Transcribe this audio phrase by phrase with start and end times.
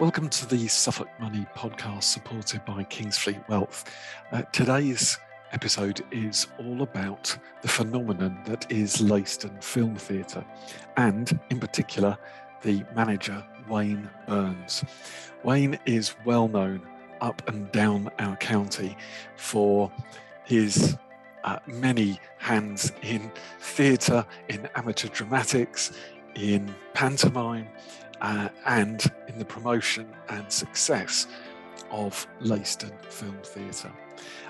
[0.00, 3.84] Welcome to the Suffolk Money podcast supported by Kingsfleet Wealth.
[4.32, 5.18] Uh, today's
[5.52, 10.42] episode is all about the phenomenon that is Leiston Film Theatre
[10.96, 12.16] and, in particular,
[12.62, 14.82] the manager Wayne Burns.
[15.44, 16.80] Wayne is well known
[17.20, 18.96] up and down our county
[19.36, 19.92] for
[20.44, 20.96] his
[21.44, 25.92] uh, many hands in theatre, in amateur dramatics,
[26.36, 27.68] in pantomime,
[28.20, 31.26] uh, and in the promotion and success
[31.90, 33.92] of Leiston Film Theatre.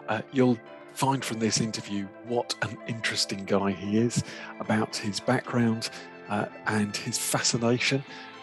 [0.09, 0.59] Uh, you'll
[0.95, 4.23] find from this interview what an interesting guy he is,
[4.59, 5.91] about his background
[6.29, 8.03] uh, and his fascination,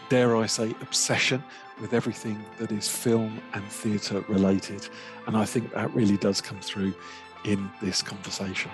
[0.10, 1.44] dare I say, obsession
[1.80, 4.88] with everything that is film and theatre related.
[5.28, 6.94] And I think that really does come through
[7.44, 8.72] in this conversation.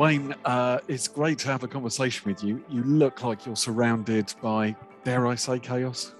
[0.00, 2.64] Wayne, uh, it's great to have a conversation with you.
[2.70, 6.14] You look like you're surrounded by, dare I say, chaos.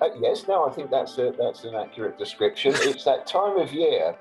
[0.00, 2.72] Uh, yes, no, I think that's a, that's an accurate description.
[2.76, 4.16] it's that time of year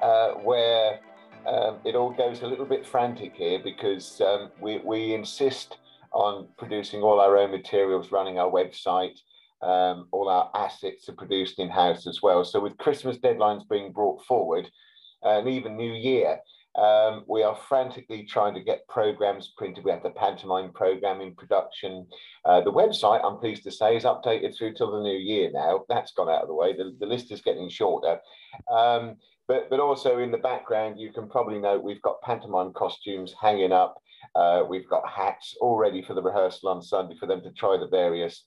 [0.00, 1.00] uh, where
[1.44, 5.78] um, it all goes a little bit frantic here because um, we, we insist
[6.12, 9.18] on producing all our own materials, running our website.
[9.60, 12.44] Um, all our assets are produced in house as well.
[12.44, 14.70] So, with Christmas deadlines being brought forward,
[15.24, 16.38] and even New Year,
[16.76, 19.84] um, we are frantically trying to get programs printed.
[19.84, 22.06] We have the pantomime program in production.
[22.44, 25.84] Uh, the website, I'm pleased to say, is updated through till the new year now.
[25.88, 26.76] That's gone out of the way.
[26.76, 28.18] The, the list is getting shorter.
[28.70, 29.16] Um,
[29.48, 33.72] but, but also in the background, you can probably note we've got pantomime costumes hanging
[33.72, 33.96] up.
[34.34, 37.76] Uh, we've got hats all ready for the rehearsal on Sunday for them to try
[37.78, 38.44] the various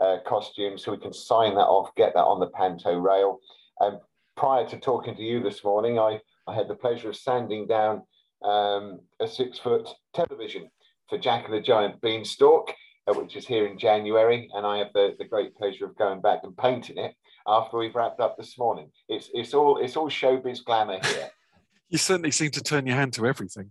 [0.00, 3.40] uh, costumes so we can sign that off, get that on the panto rail.
[3.80, 3.98] And
[4.36, 8.02] prior to talking to you this morning, I I had the pleasure of sanding down
[8.44, 10.68] um, a six foot television
[11.08, 12.72] for Jack and the Giant Beanstalk,
[13.06, 14.50] uh, which is here in January.
[14.54, 17.14] And I have the, the great pleasure of going back and painting it
[17.46, 18.90] after we've wrapped up this morning.
[19.08, 21.30] It's, it's, all, it's all showbiz glamour here.
[21.88, 23.70] you certainly seem to turn your hand to everything.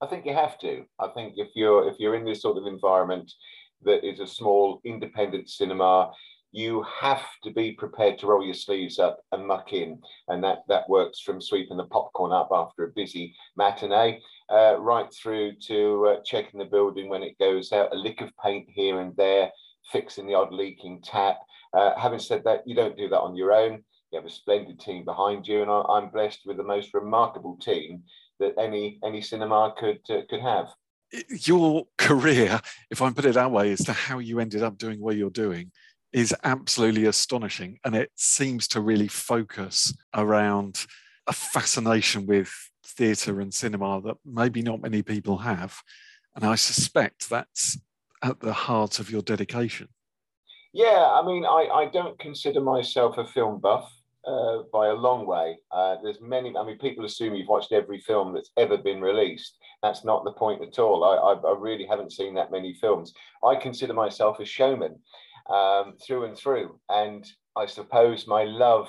[0.00, 0.84] I think you have to.
[0.98, 3.32] I think if you're if you're in this sort of environment
[3.84, 6.10] that is a small independent cinema,
[6.54, 10.00] you have to be prepared to roll your sleeves up and muck in.
[10.28, 15.12] And that, that works from sweeping the popcorn up after a busy matinee, uh, right
[15.12, 19.00] through to uh, checking the building when it goes out, a lick of paint here
[19.00, 19.50] and there,
[19.90, 21.38] fixing the odd leaking tap.
[21.76, 23.82] Uh, having said that, you don't do that on your own.
[24.12, 27.56] You have a splendid team behind you, and I, am blessed with the most remarkable
[27.56, 28.04] team
[28.38, 30.68] that any any cinema could uh, could have.
[31.30, 32.60] Your career,
[32.90, 35.30] if I put it that way, as to how you ended up doing what you're
[35.30, 35.72] doing,
[36.14, 37.78] is absolutely astonishing.
[37.84, 40.86] And it seems to really focus around
[41.26, 42.52] a fascination with
[42.86, 45.76] theatre and cinema that maybe not many people have.
[46.36, 47.78] And I suspect that's
[48.22, 49.88] at the heart of your dedication.
[50.72, 53.92] Yeah, I mean, I, I don't consider myself a film buff
[54.26, 55.58] uh, by a long way.
[55.72, 59.56] Uh, there's many, I mean, people assume you've watched every film that's ever been released.
[59.82, 61.02] That's not the point at all.
[61.04, 63.12] I, I, I really haven't seen that many films.
[63.44, 65.00] I consider myself a showman
[65.50, 66.78] um, through and through.
[66.88, 68.88] And I suppose my love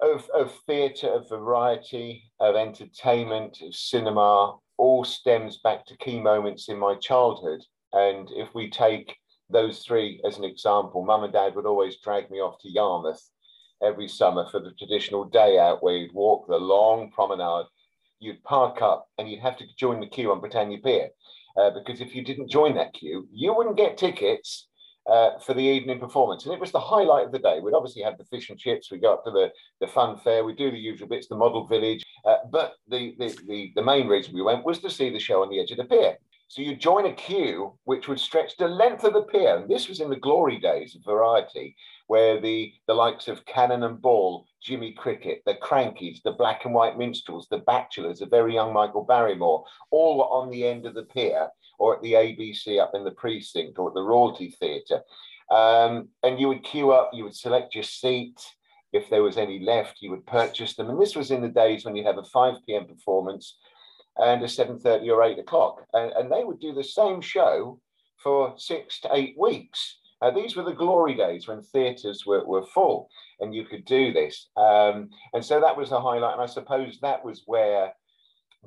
[0.00, 6.68] of, of theatre, of variety, of entertainment, of cinema, all stems back to key moments
[6.68, 7.60] in my childhood.
[7.92, 9.16] And if we take
[9.48, 13.22] those three as an example, mum and dad would always drag me off to Yarmouth
[13.82, 17.66] every summer for the traditional day out where you'd walk the long promenade.
[18.18, 21.10] You'd park up and you'd have to join the queue on Britannia Pier.
[21.56, 24.68] Uh, because if you didn't join that queue, you wouldn't get tickets
[25.06, 26.44] uh, for the evening performance.
[26.44, 27.60] And it was the highlight of the day.
[27.60, 30.44] We'd obviously had the fish and chips, we go up to the, the fun fair,
[30.44, 32.04] we do the usual bits, the model village.
[32.24, 35.42] Uh, but the, the, the, the main reason we went was to see the show
[35.42, 36.16] on the edge of the pier.
[36.52, 39.56] So you join a queue which would stretch the length of the pier.
[39.56, 41.74] And this was in the glory days of variety,
[42.08, 46.74] where the, the likes of Cannon and Ball, Jimmy Cricket, the Krankies, the Black and
[46.74, 50.92] White Minstrels, the Bachelors, the very young Michael Barrymore, all were on the end of
[50.92, 55.00] the pier or at the ABC up in the precinct or at the Royalty Theatre.
[55.50, 58.40] Um, and you would queue up, you would select your seat.
[58.92, 60.90] If there was any left, you would purchase them.
[60.90, 62.86] And this was in the days when you have a 5 p.m.
[62.86, 63.56] performance
[64.16, 65.86] and a 7.30 or 8 o'clock.
[65.94, 67.80] And, and they would do the same show
[68.22, 69.98] for six to eight weeks.
[70.20, 73.08] Uh, these were the glory days when theatres were, were full
[73.40, 74.48] and you could do this.
[74.56, 76.34] Um, and so that was the highlight.
[76.34, 77.92] And I suppose that was where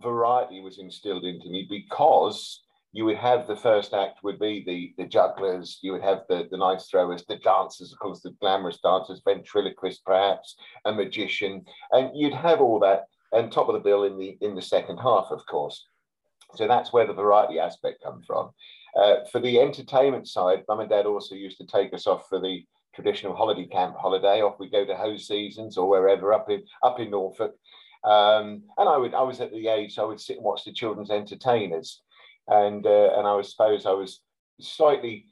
[0.01, 2.64] variety was instilled into me because
[2.95, 6.47] you would have the first act would be the the jugglers, you would have the
[6.49, 10.55] the knife throwers, the dancers, of course, the glamorous dancers, ventriloquist, perhaps
[10.85, 13.03] a magician, and you'd have all that
[13.33, 15.85] and top of the bill in the in the second half, of course.
[16.55, 18.51] So that's where the variety aspect comes from.
[18.95, 22.39] Uh, for the entertainment side, mum and dad also used to take us off for
[22.39, 22.63] the
[22.93, 24.39] traditional holiday camp holiday.
[24.41, 27.55] Off we go to Hoseasons or wherever up in up in Norfolk.
[28.05, 30.71] Um, and I would I was at the age I would sit and watch the
[30.71, 32.01] children's entertainers,
[32.47, 34.21] and uh, and I was suppose I was
[34.59, 35.25] slightly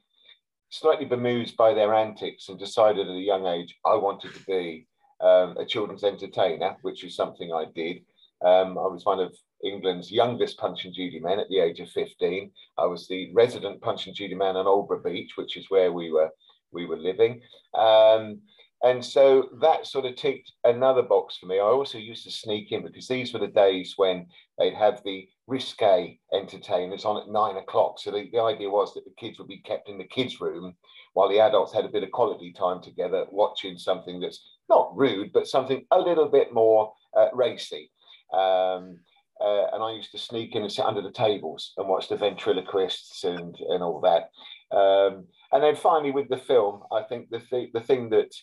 [0.69, 4.87] slightly bemused by their antics and decided at a young age I wanted to be
[5.21, 7.97] um, a children's entertainer, which is something I did.
[8.43, 9.33] Um, I was one of
[9.63, 12.51] England's youngest Punch and Judy men at the age of 15.
[12.77, 16.11] I was the resident Punch and Judy man on Aldeburgh Beach, which is where we
[16.11, 16.29] were
[16.71, 17.41] we were living.
[17.73, 18.41] Um,
[18.83, 21.55] and so that sort of ticked another box for me.
[21.55, 24.27] I also used to sneak in because these were the days when
[24.59, 27.99] they'd have the risque entertainers on at nine o'clock.
[27.99, 30.75] So the, the idea was that the kids would be kept in the kids' room
[31.13, 35.31] while the adults had a bit of quality time together, watching something that's not rude,
[35.31, 37.89] but something a little bit more uh, racy.
[38.33, 38.99] Um,
[39.39, 42.17] uh, and I used to sneak in and sit under the tables and watch the
[42.17, 44.75] ventriloquists and, and all that.
[44.75, 48.33] Um, and then finally, with the film, I think the, th- the thing that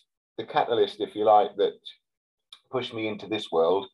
[0.41, 1.73] the catalyst, if you like, that
[2.71, 3.87] pushed me into this world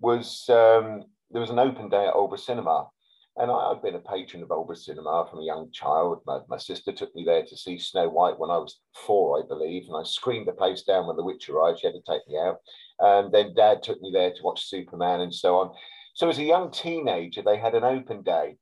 [0.00, 2.88] was um, there was an open day at Aldeburgh Cinema.
[3.36, 6.20] And I, had been a patron of Aldeburgh Cinema from a young child.
[6.26, 9.46] My, my, sister took me there to see Snow White when I was four, I
[9.48, 11.78] believe, and I screamed the place down when The Witch arrived.
[11.80, 12.58] She had to take me out.
[12.98, 15.70] And then Dad took me there to watch Superman and so on.
[16.14, 18.48] So as a young teenager, they had an open day.
[18.48, 18.56] And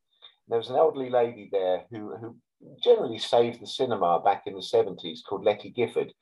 [0.49, 2.37] There was an elderly lady there who, who
[2.85, 6.13] generally saved the cinema back in the 70s called Letty Gifford.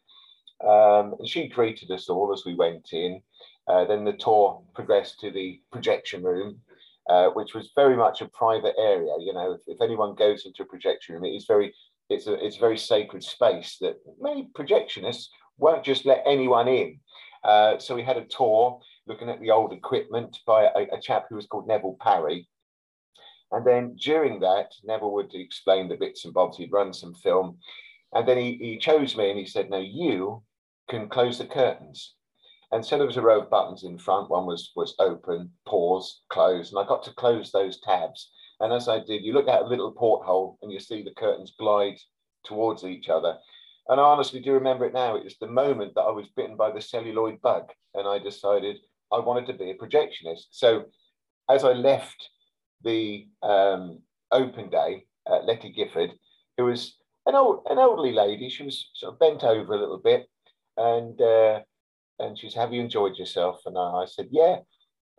[0.66, 3.22] Um, and she greeted us all as we went in.
[3.68, 6.58] Uh, then the tour progressed to the projection room,
[7.08, 9.12] uh, which was very much a private area.
[9.20, 11.74] You know, if, if, anyone goes into a projection room, it is very,
[12.08, 15.26] it's a, it's a very sacred space that many projectionists
[15.58, 16.98] won't just let anyone in.
[17.44, 21.26] Uh, so we had a tour looking at the old equipment by a, a chap
[21.28, 22.48] who was called Neville Parry.
[23.52, 26.56] And then during that, Neville would explain the bits and bobs.
[26.56, 27.58] He'd run some film.
[28.12, 30.42] And then he, he chose me and he said, No, you
[30.88, 32.14] can close the curtains.
[32.70, 34.30] And so there was a row of buttons in front.
[34.30, 36.70] One was, was open, pause, close.
[36.70, 38.30] And I got to close those tabs.
[38.60, 41.54] And as I did, you look at a little porthole and you see the curtains
[41.58, 41.96] glide
[42.44, 43.36] towards each other.
[43.88, 45.16] And I honestly do remember it now.
[45.16, 47.70] It was the moment that I was bitten by the celluloid bug.
[47.94, 48.76] And I decided
[49.10, 50.48] I wanted to be a projectionist.
[50.50, 50.86] So
[51.48, 52.28] as I left
[52.84, 54.00] the um,
[54.30, 56.10] open day at Letty Gifford,
[56.58, 56.96] who was
[57.26, 60.28] an old an elderly lady, she was sort of bent over a little bit,
[60.78, 61.60] and uh,
[62.18, 64.58] and she said, "Have you enjoyed yourself?" And I, I said, "Yeah."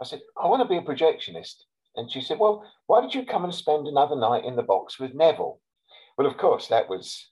[0.02, 1.64] I said, "I want to be a projectionist."
[1.96, 5.00] And she said, "Well, why did you come and spend another night in the box
[5.00, 5.60] with Neville?"
[6.18, 7.30] Well, of course, that was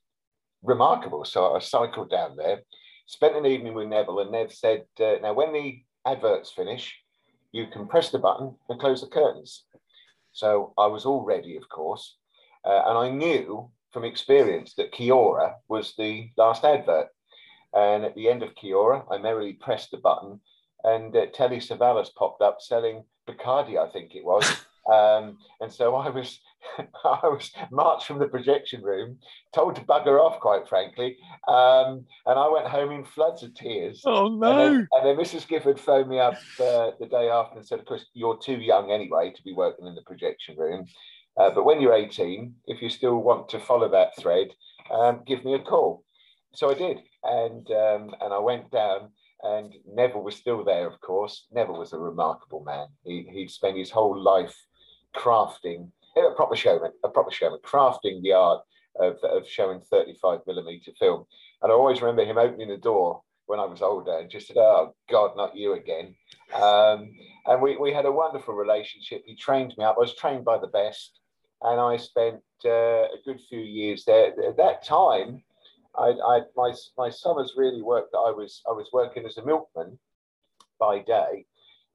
[0.63, 1.25] remarkable.
[1.25, 2.61] So I cycled down there,
[3.05, 6.95] spent an evening with Neville, and Nev said, uh, "Now, when the adverts finish,
[7.51, 9.63] you can press the button and close the curtains.
[10.31, 12.17] So I was all ready, of course.
[12.63, 17.07] Uh, and I knew from experience that Kia-Ora was the last advert.
[17.77, 20.39] And at the end of Kia-Ora, I merrily pressed the button
[20.83, 24.45] and uh, Telly Savalas popped up selling Bacardi, I think it was.
[24.87, 26.39] Um, and so I was
[27.03, 29.17] I was marched from the projection room,
[29.53, 31.17] told to bugger off, quite frankly.
[31.45, 34.01] Um, and I went home in floods of tears.
[34.05, 34.49] Oh, no.
[34.49, 35.45] And then, and then Mrs.
[35.45, 38.89] Gifford phoned me up uh, the day after and said, Of course, you're too young
[38.89, 40.85] anyway to be working in the projection room.
[41.37, 44.47] Uh, but when you're 18, if you still want to follow that thread,
[44.89, 46.05] um, give me a call.
[46.53, 46.99] So I did.
[47.27, 49.09] And, um, and I went down
[49.43, 51.45] and Neville was still there, of course.
[51.51, 52.87] Neville was a remarkable man.
[53.03, 54.55] He, he'd spent his whole life
[55.15, 58.61] crafting a proper showman, a proper showman, crafting the art
[58.99, 61.25] of, of showing 35 millimeter film.
[61.61, 64.57] And I always remember him opening the door when I was older and just said,
[64.57, 66.15] Oh God, not you again.
[66.55, 67.11] Um,
[67.45, 69.23] and we, we had a wonderful relationship.
[69.25, 69.95] He trained me up.
[69.97, 71.19] I was trained by the best.
[71.61, 74.27] And I spent uh, a good few years there.
[74.47, 75.43] At that time,
[75.97, 78.13] I, I, my, my summers really worked.
[78.13, 79.97] I was, I was working as a milkman
[80.79, 81.45] by day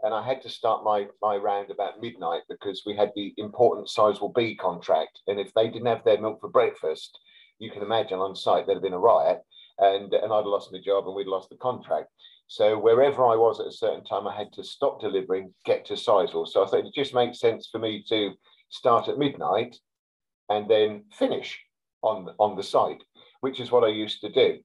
[0.03, 3.89] and I had to start my my round about midnight because we had the important
[3.89, 7.19] Sizewell B contract, and if they didn't have their milk for breakfast,
[7.59, 9.41] you can imagine on site there'd have been a riot,
[9.79, 12.09] and and I'd lost my job and we'd lost the contract.
[12.49, 15.95] So wherever I was at a certain time, I had to stop delivering, get to
[15.95, 16.47] Sizewell.
[16.47, 18.33] So I thought it just makes sense for me to
[18.69, 19.77] start at midnight
[20.51, 21.59] and then finish
[22.03, 23.03] on on the site,
[23.43, 24.59] which is what I used to do.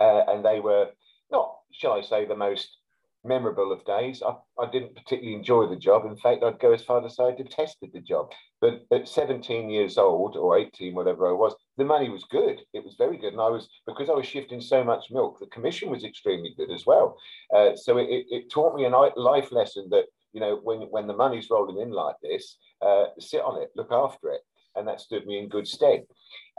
[0.00, 0.88] Uh, and they were
[1.30, 2.78] not, shall I say, the most
[3.24, 4.22] memorable of days.
[4.22, 6.06] I, I didn't particularly enjoy the job.
[6.06, 8.30] In fact, I'd go as far to say I detested the job.
[8.60, 12.60] But at 17 years old or 18, whatever I was, the money was good.
[12.72, 13.32] It was very good.
[13.32, 16.70] And I was, because I was shifting so much milk, the commission was extremely good
[16.70, 17.18] as well.
[17.54, 21.16] Uh, so it, it, taught me a life lesson that you know, when, when the
[21.16, 24.40] money's rolling in like this, uh, sit on it, look after it.
[24.76, 26.04] And that stood me in good stead.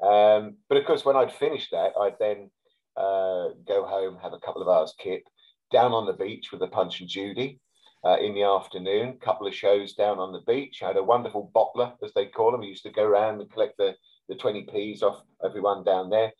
[0.01, 2.49] Um, but of course, when I'd finished that, I'd then
[2.95, 5.23] uh, go home, have a couple of hours kip,
[5.71, 7.59] down on the beach with the Punch and Judy
[8.05, 10.81] uh, in the afternoon, couple of shows down on the beach.
[10.81, 12.61] I had a wonderful bottler, as they call them.
[12.61, 13.95] We used to go around and collect the,
[14.29, 16.31] the 20p's off everyone down there.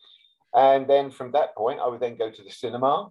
[0.55, 3.09] And then from that point, I would then go to the cinema.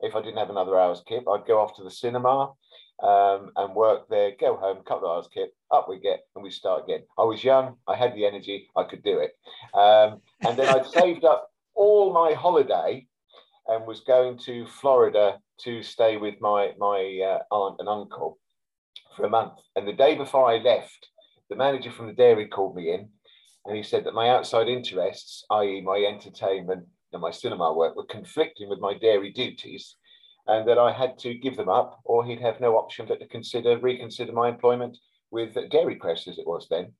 [0.00, 2.52] If I didn't have another hour's kip, I'd go off to the cinema
[3.02, 6.50] um, and work there, go home, couple of hours kip, up we get, and we
[6.50, 7.02] start again.
[7.18, 9.32] I was young, I had the energy, I could do it.
[9.74, 13.06] Um, and then I'd saved up all my holiday
[13.68, 18.38] and was going to Florida to stay with my, my uh, aunt and uncle
[19.16, 19.54] for a month.
[19.76, 21.08] And the day before I left,
[21.48, 23.08] the manager from the dairy called me in
[23.66, 28.06] and he said that my outside interests, i.e., my entertainment and my cinema work, were
[28.06, 29.96] conflicting with my dairy duties
[30.46, 33.26] and that I had to give them up or he'd have no option but to
[33.26, 34.96] consider, reconsider my employment
[35.30, 36.92] with Dairy Crest as it was then.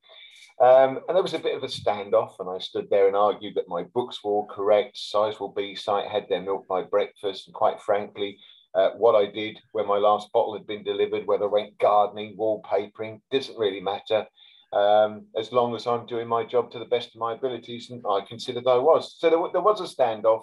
[0.60, 3.54] Um, and there was a bit of a standoff, and I stood there and argued
[3.54, 4.96] that my books were all correct.
[4.96, 8.38] Sizewell B site had their milk by breakfast, and quite frankly,
[8.74, 12.36] uh, what I did when my last bottle had been delivered, whether I went gardening,
[12.36, 14.26] wallpapering, doesn't really matter.
[14.72, 18.02] Um, as long as I'm doing my job to the best of my abilities, and
[18.08, 19.16] I considered I was.
[19.18, 20.42] So there, there was a standoff.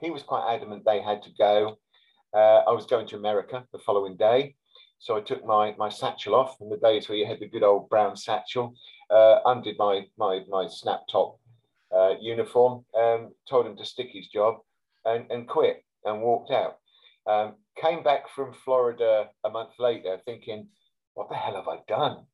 [0.00, 1.78] He was quite adamant they had to go.
[2.34, 4.54] Uh, I was going to America the following day.
[4.98, 7.64] So I took my, my satchel off in the days where you had the good
[7.64, 8.74] old brown satchel,
[9.10, 11.40] uh, undid my, my, my snap top
[11.94, 14.58] uh, uniform, um, told him to stick his job
[15.04, 16.78] and, and quit and walked out.
[17.26, 20.68] Um, came back from Florida a month later thinking,
[21.14, 22.24] what the hell have I done?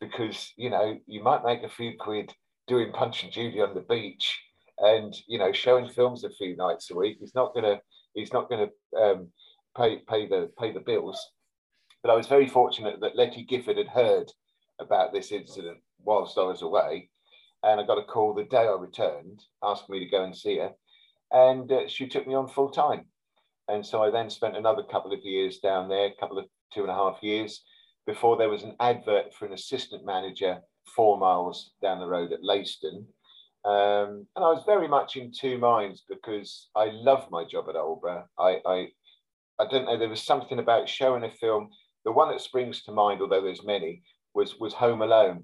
[0.00, 2.32] Because, you know, you might make a few quid
[2.66, 4.38] doing punch and Judy on the beach
[4.78, 7.16] and, you know, showing films a few nights a week.
[7.20, 7.80] He's not going to,
[8.16, 9.28] he's not going to um,
[9.76, 11.24] pay, pay the, pay the bills.
[12.02, 14.32] But I was very fortunate that Letty Gifford had heard
[14.80, 17.10] about this incident whilst I was away.
[17.62, 20.58] And I got a call the day I returned asking me to go and see
[20.58, 20.72] her.
[21.32, 23.06] And uh, she took me on full time.
[23.68, 26.82] And so I then spent another couple of years down there, a couple of two
[26.82, 27.62] and a half years,
[28.06, 30.60] before there was an advert for an assistant manager
[30.94, 33.04] four miles down the road at Leiston.
[33.66, 37.74] Um, and I was very much in two minds because I love my job at
[37.74, 38.24] Aldeburgh.
[38.38, 38.88] I, I,
[39.58, 41.70] I don't know, there was something about showing a film
[42.04, 45.42] the one that springs to mind, although there's many, was was Home Alone.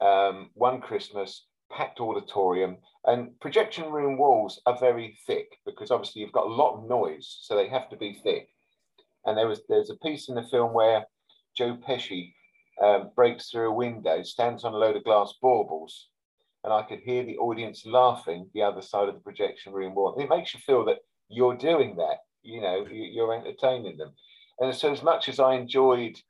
[0.00, 6.32] Um, one Christmas, packed auditorium, and projection room walls are very thick because obviously you've
[6.32, 8.48] got a lot of noise, so they have to be thick.
[9.24, 11.06] And there was there's a piece in the film where
[11.56, 12.34] Joe Pesci
[12.82, 16.08] um, breaks through a window, stands on a load of glass baubles,
[16.64, 20.14] and I could hear the audience laughing the other side of the projection room wall.
[20.18, 24.12] It makes you feel that you're doing that, you know, you're entertaining them.
[24.60, 26.20] And so, as much as I enjoyed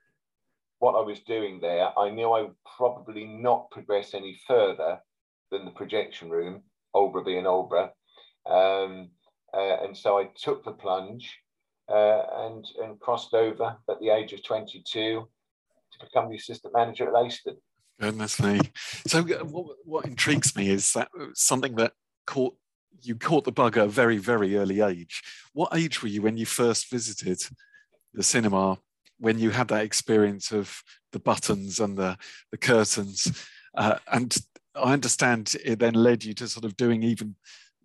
[0.79, 4.99] what I was doing there, I knew I would probably not progress any further
[5.51, 6.63] than the projection room,
[6.95, 7.91] Aldeburgh being Aldeburgh.
[8.47, 9.11] Um,
[9.55, 11.39] uh, and so I took the plunge
[11.89, 17.07] uh, and, and crossed over at the age of 22 to become the assistant manager
[17.07, 17.57] at Leiston.
[18.03, 18.61] Goodness me.
[19.07, 21.93] So, uh, what, what intrigues me is that uh, something that
[22.27, 22.57] caught
[23.01, 25.23] you caught the bug at a very, very early age.
[25.53, 27.41] What age were you when you first visited
[28.13, 28.79] the cinema
[29.23, 30.83] when you had that experience of
[31.13, 32.19] the buttons and the,
[32.51, 33.49] the curtains.
[33.77, 34.37] Uh, and
[34.75, 37.37] I understand it then led you to sort of doing even,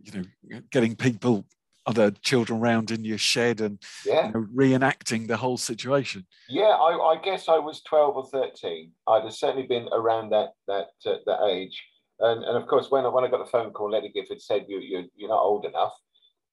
[0.02, 1.46] you know, getting people,
[1.88, 4.28] other children around in your shed and yeah.
[4.28, 6.26] you know, reenacting the whole situation.
[6.50, 8.92] Yeah, I, I, guess I was 12 or 13.
[9.08, 11.82] I'd have certainly been around that that uh, that age.
[12.20, 14.66] And, and of course, when I, when I got the phone call, Letty Gifford said,
[14.68, 15.94] you, you, you're not old enough.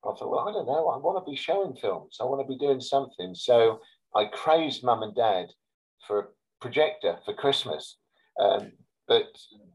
[0.04, 0.88] I thought, well, I don't know.
[0.88, 2.18] I want to be showing films.
[2.20, 3.34] I want to be doing something.
[3.34, 3.80] So
[4.14, 5.46] I crazed mum and dad
[6.06, 6.26] for a
[6.60, 7.96] projector for Christmas,
[8.38, 8.72] um,
[9.08, 9.28] but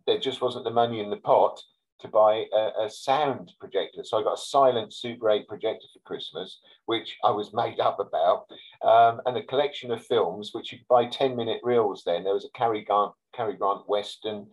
[0.05, 1.59] there just wasn't the money in the pot
[1.99, 4.03] to buy a, a, sound projector.
[4.03, 7.99] So I got a silent Super 8 projector for Christmas, which I was made up
[7.99, 8.45] about,
[8.81, 12.23] um, and a collection of films, which you could buy 10 minute reels then.
[12.23, 14.47] There was a Cary Grant, Cary Grant Western,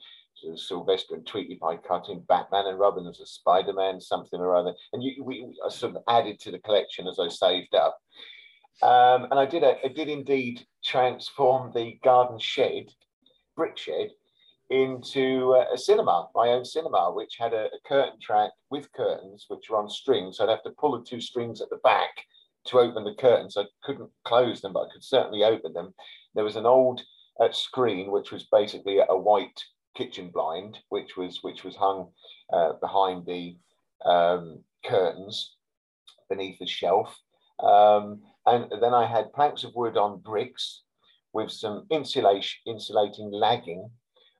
[0.54, 4.74] Sylvester and Tweety Pie cutting Batman and Robin as a Spider Man, something or other.
[4.92, 7.98] And you, we, we sort of added to the collection as I saved up.
[8.82, 12.90] Um, and I did, a, I did indeed transform the garden shed,
[13.56, 14.10] brick shed,
[14.70, 19.70] into a cinema, my own cinema, which had a, a, curtain track with curtains, which
[19.70, 20.36] were on strings.
[20.36, 22.10] So I'd have to pull the two strings at the back
[22.66, 23.56] to open the curtains.
[23.56, 25.94] I couldn't close them, but I could certainly open them.
[26.34, 27.00] There was an old
[27.40, 29.62] uh, screen, which was basically a white
[29.96, 32.08] kitchen blind, which was which was hung
[32.52, 33.56] uh, behind the
[34.04, 35.56] um, curtains
[36.28, 37.16] beneath the shelf.
[37.60, 40.82] Um, and then I had planks of wood on bricks
[41.32, 43.90] with some insulation, insulating lagging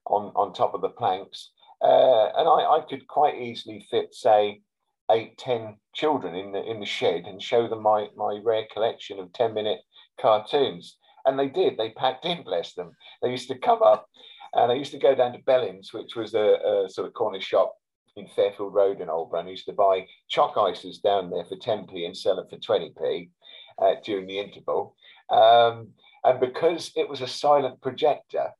[0.06, 1.50] on, on top of the planks.
[1.82, 4.62] Uh, and I, I could quite easily fit, say,
[5.10, 9.20] eight, ten children in the in the shed and show them my my rare collection
[9.20, 9.80] of 10 minute
[10.20, 10.96] cartoons.
[11.24, 12.92] And they did, they packed in, bless them.
[13.22, 14.08] They used to come up
[14.54, 17.40] and I used to go down to Bellins, which was a, a sort of corner
[17.40, 17.74] shop
[18.16, 19.08] in Fairfield Road in.
[19.08, 22.56] And I used to buy chalk ices down there for 10p and sell it for
[22.56, 23.30] 20p
[23.82, 24.96] uh, during the interval.
[25.30, 25.88] Um,
[26.24, 28.50] and because it was a silent projector,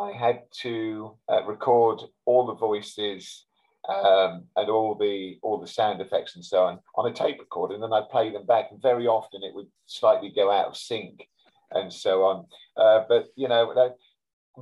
[0.00, 3.44] I had to uh, record all the voices
[3.88, 7.74] um, and all the all the sound effects and so on on a tape recorder,
[7.74, 8.66] and then I'd play them back.
[8.70, 11.26] And very often it would slightly go out of sync
[11.72, 12.46] and so on.
[12.76, 13.96] Uh, but you know, that,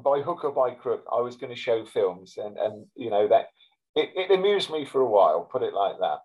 [0.02, 3.28] by hook or by crook, I was going to show films, and and you know
[3.28, 3.48] that
[3.94, 5.48] it, it amused me for a while.
[5.50, 6.18] Put it like that.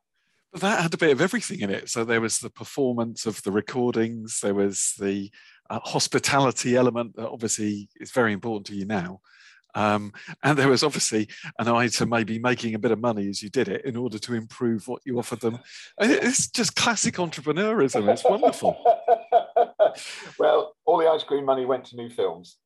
[0.52, 1.90] But that had a bit of everything in it.
[1.90, 4.40] So there was the performance of the recordings.
[4.40, 5.32] There was the
[5.74, 9.20] uh, hospitality element that obviously is very important to you now.
[9.74, 10.14] Um,
[10.44, 11.28] and there was obviously
[11.58, 14.20] an eye to maybe making a bit of money as you did it in order
[14.20, 15.58] to improve what you offered them.
[16.00, 18.08] It's just classic entrepreneurism.
[18.08, 18.78] It's wonderful.
[20.38, 22.58] well, all the ice cream money went to new films.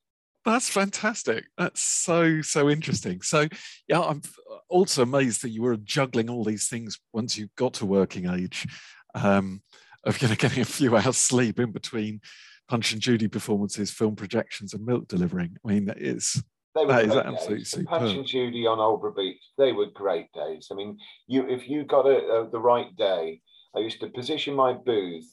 [0.44, 1.46] That's fantastic.
[1.58, 3.22] That's so so interesting.
[3.22, 3.48] So,
[3.88, 4.22] yeah, I'm
[4.68, 8.68] also amazed that you were juggling all these things once you got to working age,
[9.16, 9.62] um,
[10.04, 12.20] of you know getting a few hours sleep in between
[12.68, 15.58] Punch and Judy performances, film projections, and milk delivering.
[15.66, 16.42] I mean, it's
[16.76, 17.72] they were that is absolutely days.
[17.72, 17.88] superb.
[17.88, 20.68] Punch and Judy on Aldeburgh Beach, they were great days.
[20.72, 20.98] I mean,
[21.28, 23.42] you if you got a, a, the right day,
[23.76, 25.26] I used to position my booth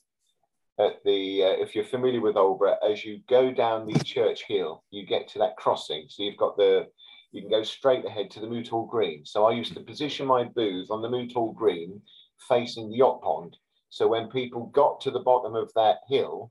[0.79, 4.83] at the, uh, if you're familiar with Aldeburgh, as you go down the church hill,
[4.91, 6.07] you get to that crossing.
[6.09, 6.87] So you've got the,
[7.31, 9.25] you can go straight ahead to the Moot Hall Green.
[9.25, 12.00] So I used to position my booth on the Moot Hall Green
[12.49, 13.57] facing the yacht pond.
[13.91, 16.50] So when people got to the bottom of that hill,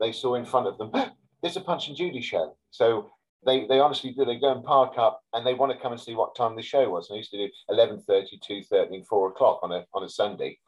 [0.00, 0.90] they saw in front of them,
[1.42, 2.56] there's a Punch and Judy show.
[2.70, 3.10] So
[3.44, 4.24] they, they honestly do.
[4.24, 6.62] They go and park up and they want to come and see what time the
[6.62, 7.08] show was.
[7.08, 10.58] And I used to do 11.30, 2.30 and 4 o'clock on a, on a Sunday.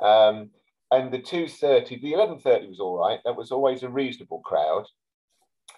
[0.00, 0.50] Um,
[0.90, 3.20] and the 2.30, the 11.30 was all right.
[3.24, 4.84] That was always a reasonable crowd.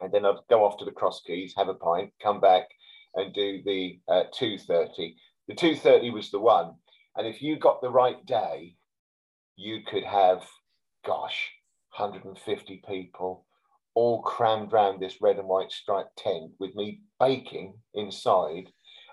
[0.00, 2.64] And then I'd go off to the Cross Keys, have a pint, come back
[3.14, 5.14] and do the uh, 2.30.
[5.48, 6.74] The 2.30 was the one.
[7.16, 8.76] And if you got the right day,
[9.56, 10.42] you could have,
[11.06, 11.50] gosh,
[11.96, 13.44] 150 people
[13.94, 18.64] all crammed round this red and white striped tent with me baking inside,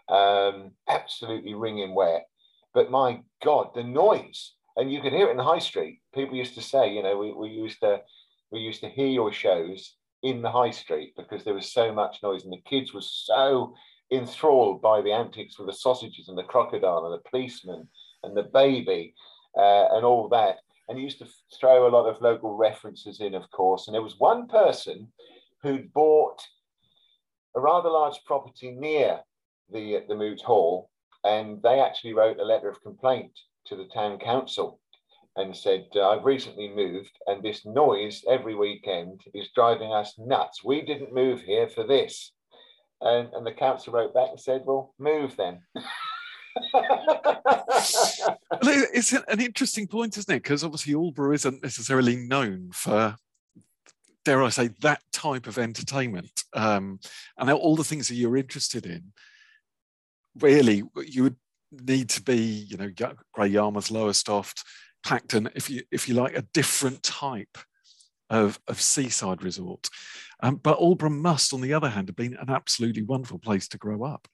[0.10, 2.28] um, absolutely wringing wet.
[2.74, 6.00] But my God, the noise and you can hear it in the high street.
[6.14, 8.02] People used to say, you know, we, we used to
[8.52, 12.18] we used to hear your shows in the high street because there was so much
[12.22, 13.74] noise, and the kids were so
[14.12, 17.88] enthralled by the antics with the sausages and the crocodile and the policeman
[18.24, 19.14] and the baby
[19.58, 20.58] uh, and all that.
[20.88, 21.28] And he used to
[21.60, 23.88] throw a lot of local references in, of course.
[23.88, 25.12] And there was one person
[25.62, 26.42] who'd bought
[27.56, 29.20] a rather large property near
[29.72, 30.90] the the Moot Hall,
[31.24, 33.32] and they actually wrote a letter of complaint
[33.68, 34.80] to the town council
[35.36, 40.64] and said, uh, I've recently moved and this noise every weekend is driving us nuts.
[40.64, 42.34] We didn't move here for this.
[43.00, 45.62] And, and the council wrote back and said, Well, move then.
[48.64, 50.44] it's an interesting point, isn't it?
[50.44, 53.16] Because obviously Aldeburgh isn't necessarily known for,
[54.26, 56.44] dare I say, that type of entertainment.
[56.54, 57.00] Um,
[57.38, 59.14] and all the things that you're interested in,
[60.40, 61.38] really, you would
[61.72, 62.92] need to be, you know,
[63.34, 64.64] Great Yarmouth, Lowestoft,
[65.04, 67.58] Clacton, if you if you like, a different type
[68.30, 69.90] of, of seaside resort.
[70.44, 73.78] Um, but Aldeburgh must, on the other hand, have been an absolutely wonderful place to
[73.78, 74.28] grow up.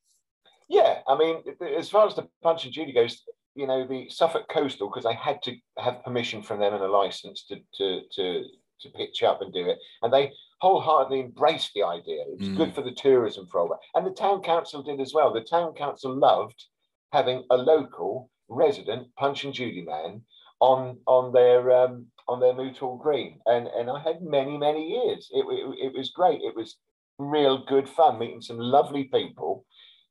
[1.07, 1.43] I mean,
[1.77, 3.23] as far as the Punch and Judy goes,
[3.55, 6.87] you know, the Suffolk Coastal, because I had to have permission from them and a
[6.87, 8.43] license to to to
[8.81, 12.21] to pitch up and do it, and they wholeheartedly embraced the idea.
[12.21, 12.57] It was mm.
[12.57, 13.79] good for the tourism for all that.
[13.95, 15.33] and the town council did as well.
[15.33, 16.65] The town council loved
[17.13, 20.21] having a local resident Punch and Judy man
[20.59, 24.87] on on their um, on their Moot Hall Green, and and I had many many
[24.89, 25.29] years.
[25.31, 26.41] It, it, it was great.
[26.41, 26.77] It was
[27.19, 29.65] real good fun meeting some lovely people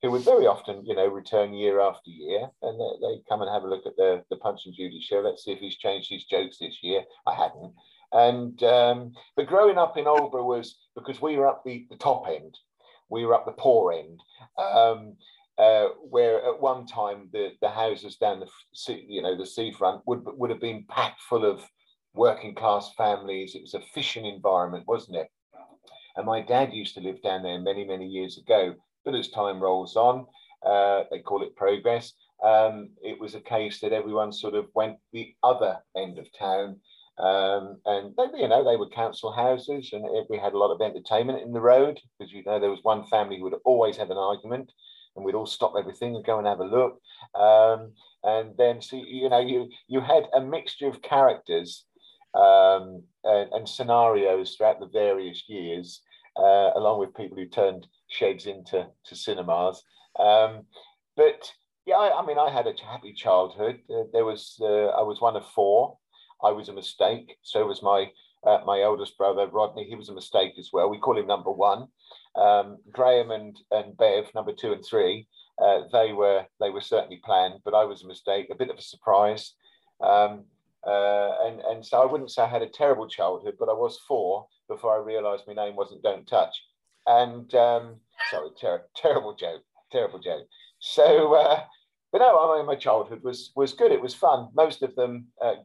[0.07, 3.51] who would very often, you know, return year after year, and they, they come and
[3.51, 5.21] have a look at the the Punch and Judy show.
[5.21, 7.03] Let's see if he's changed his jokes this year.
[7.27, 7.73] I hadn't.
[8.12, 12.27] And um, but growing up in Aldeburgh was because we were up the, the top
[12.29, 12.57] end,
[13.09, 14.21] we were up the poor end.
[14.59, 15.16] Um,
[15.59, 20.03] uh, where at one time the, the houses down the sea, you know the seafront
[20.07, 21.62] would would have been packed full of
[22.14, 23.55] working class families.
[23.55, 25.29] It was a fishing environment, wasn't it?
[26.14, 28.75] And my dad used to live down there many many years ago.
[29.07, 30.27] But as time rolls on,
[30.62, 32.12] uh, they call it progress.
[32.45, 36.81] Um, it was a case that everyone sort of went the other end of town
[37.19, 40.83] Um, and they, you know, they were council houses, and we had a lot of
[40.83, 44.11] entertainment in the road because you know there was one family who would always have
[44.11, 44.71] an argument,
[45.14, 47.01] and we'd all stop everything and go and have a look.
[47.35, 47.92] Um,
[48.23, 51.87] and then see, you know, you you had a mixture of characters
[52.35, 56.03] um, and, and, scenarios throughout the various years,
[56.37, 59.83] uh, along with people who turned sheds into to cinemas.
[60.19, 60.62] Um,
[61.16, 61.53] but
[61.87, 63.81] yeah, I, I, mean, I had a happy childhood.
[63.90, 65.99] Uh, there was uh, I was one of four.
[66.42, 67.37] I was a mistake.
[67.42, 68.11] So was my
[68.47, 69.85] uh, my eldest brother Rodney.
[69.85, 70.90] He was a mistake as well.
[70.90, 71.88] We call him number one.
[72.35, 75.27] Um, Graham and and Bev, number two and three.
[75.62, 78.79] Uh, they were they were certainly planned, but I was a mistake, a bit of
[78.79, 79.55] a surprise.
[80.01, 80.45] Um,
[80.87, 83.99] uh, and and so I wouldn't say I had a terrible childhood, but I was
[84.07, 86.55] four before I realised my name wasn't Don't Touch.
[87.07, 87.97] And um,
[88.31, 90.47] sorry, ter- terrible joke, terrible joke.
[90.79, 91.61] So, uh,
[92.12, 93.92] but no, I mean, my childhood was was good.
[93.92, 94.49] It was fun.
[94.55, 95.57] Most of them uh,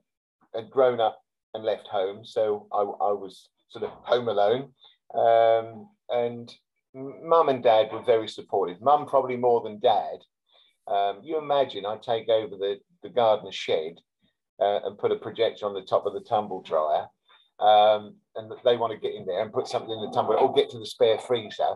[0.54, 1.20] had grown up
[1.54, 4.72] and left home, so I, I was sort of home alone.
[5.14, 6.54] Um, and
[6.94, 8.82] mum and dad were very supportive.
[8.82, 10.20] Mum probably more than dad.
[10.88, 14.00] Um, you imagine I take over the, the garden shed
[14.60, 17.08] uh, and put a projector on the top of the tumble dryer,
[17.60, 20.54] um, and they want to get in there and put something in the tumble or
[20.54, 21.76] get to the spare freezer.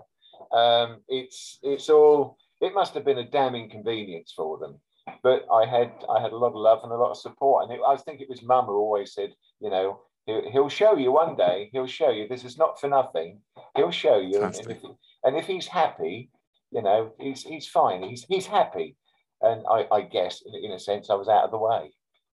[0.51, 2.37] Um, it's it's all.
[2.61, 4.79] It must have been a damn inconvenience for them
[5.23, 7.63] but I had I had a lot of love and a lot of support.
[7.63, 10.95] And it, I think it was Mum who always said, you know, he'll, he'll, show
[10.95, 11.69] you one day.
[11.71, 12.27] He'll show you.
[12.27, 13.39] This is not for nothing.
[13.75, 14.41] He'll show you.
[14.41, 14.83] And if,
[15.23, 16.31] and if, he's happy,
[16.71, 18.03] you know, he's he's fine.
[18.03, 18.95] He's he's happy.
[19.41, 21.91] And I, I guess, in, in a sense, I was out of the way.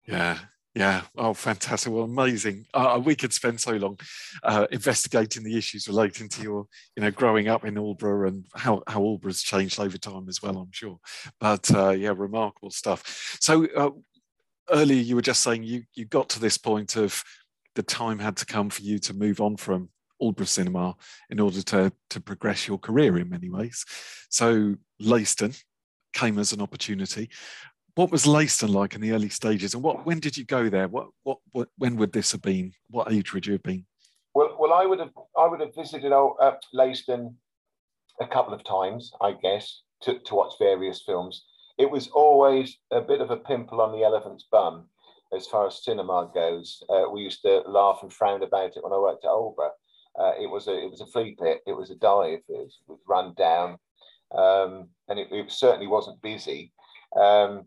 [0.05, 0.39] Yeah,
[0.77, 1.01] yeah.
[1.17, 1.91] Oh, fantastic.
[1.91, 2.67] Well, amazing.
[2.71, 3.99] Uh, uh, we could spend so long
[4.43, 8.83] uh, investigating the issues relating to your, you know, growing up in Aldeburgh and how,
[8.85, 10.99] how Aldeburgh's changed over time as well, I'm sure.
[11.39, 13.37] But uh, yeah, remarkable stuff.
[13.41, 13.89] So uh,
[14.69, 17.23] earlier you were just saying you, you got to this point of
[17.73, 19.89] the time had to come for you to move on from
[20.21, 20.95] Aldeburgh Cinema
[21.31, 23.83] in order to, to progress your career in many ways.
[24.29, 25.59] So Leiston
[26.13, 27.31] came as an opportunity
[27.97, 30.87] what was Leiston like in the early stages, and what when did you go there?
[30.87, 32.71] What what, what when would this have been?
[32.89, 33.85] What age would you have been?
[34.35, 36.29] Well, well, I would have I would have visited uh,
[36.73, 37.33] Leiston
[38.21, 41.45] a couple of times, I guess, to, to watch various films.
[41.79, 44.89] It was always a bit of a pimple on the elephant's bum
[45.35, 46.83] as far as cinema goes.
[46.89, 49.71] Uh, we used to laugh and frown about it when I worked at Aldeburgh.
[50.19, 51.61] Uh, it was a it was a flea pit.
[51.65, 52.39] It was a dive.
[52.47, 53.77] It was, it was run down,
[54.35, 56.71] um, and it, it, certainly wasn't busy.
[57.15, 57.65] Um,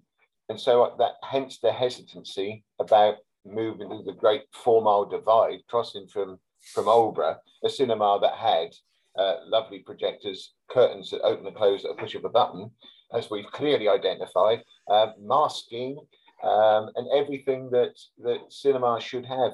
[0.51, 3.15] and so that hence the hesitancy about
[3.47, 6.39] moving to the great four mile divide, crossing from
[6.75, 8.75] from Aldeburgh, a cinema that had
[9.17, 12.71] uh, lovely projectors, curtains that open and close at a push of a button,
[13.15, 15.97] as we've clearly identified, uh, masking,
[16.43, 19.53] um, and everything that that cinema should have.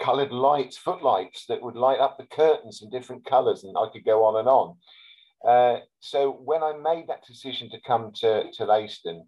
[0.00, 4.04] Coloured lights, footlights that would light up the curtains in different colours, and I could
[4.04, 4.76] go on and on.
[5.46, 9.22] Uh, so when I made that decision to come to, to Leiston,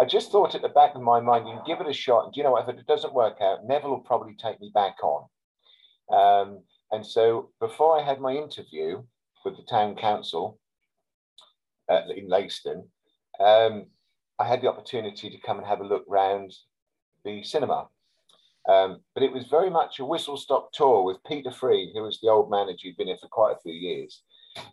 [0.00, 2.26] I just thought at the back of my mind, you give it a shot.
[2.26, 2.68] And you know what?
[2.68, 5.28] If it doesn't work out, Neville will probably take me back on.
[6.12, 9.02] Um, and so before I had my interview
[9.44, 10.58] with the town council
[11.88, 12.84] uh, in Leiston,
[13.40, 13.86] um,
[14.38, 16.52] I had the opportunity to come and have a look round
[17.24, 17.88] the cinema.
[18.68, 22.18] Um, but it was very much a whistle stop tour with Peter Free, who was
[22.20, 24.22] the old manager who'd been here for quite a few years.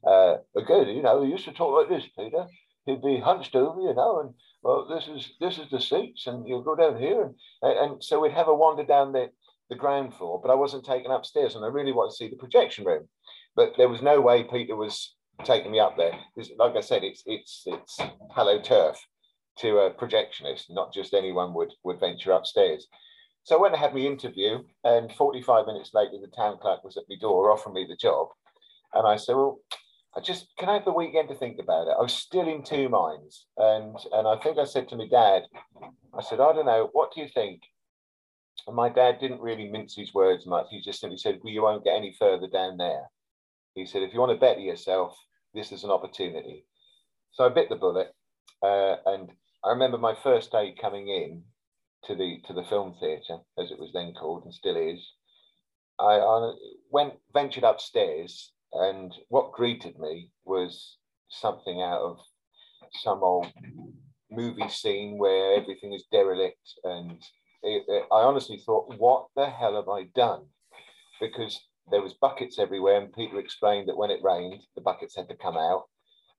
[0.06, 2.48] Uh, again, you know, we used to talk like this, Peter.
[2.86, 6.48] He'd be hunched over, you know, and well, this is this is the seats, and
[6.48, 7.24] you'll go down here,
[7.62, 9.30] and and so we'd have a wander down the
[9.70, 12.36] the ground floor, but I wasn't taken upstairs, and I really wanted to see the
[12.36, 13.08] projection room,
[13.56, 15.16] but there was no way Peter was
[15.46, 16.14] taking me up there.
[16.58, 17.98] like I said, it's it's it's
[18.32, 18.98] hello turf
[19.60, 22.88] to a projectionist, not just anyone would would venture upstairs.
[23.44, 26.98] So I went I had my interview, and 45 minutes later, the town clerk was
[26.98, 28.28] at my door offering me the job,
[28.94, 29.60] and I said, well.
[30.16, 31.96] I just can I have the weekend to think about it.
[31.98, 35.44] I was still in two minds, and and I think I said to my dad,
[36.14, 37.62] I said, I don't know, what do you think?
[38.68, 40.68] And my dad didn't really mince his words much.
[40.70, 43.10] He just simply said, Well, you won't get any further down there.
[43.74, 45.16] He said, If you want to better yourself,
[45.54, 46.66] this is an opportunity.
[47.32, 48.14] So I bit the bullet,
[48.62, 49.32] uh, and
[49.64, 51.44] I remember my first day coming in
[52.06, 55.00] to the to the film theatre, as it was then called and still is.
[56.00, 56.54] I, I
[56.90, 60.98] went ventured upstairs and what greeted me was
[61.30, 62.18] something out of
[63.02, 63.48] some old
[64.30, 66.74] movie scene where everything is derelict.
[66.84, 67.12] And
[67.64, 70.46] it, it, I honestly thought, what the hell have I done?
[71.20, 75.28] Because there was buckets everywhere, and Peter explained that when it rained, the buckets had
[75.30, 75.84] to come out.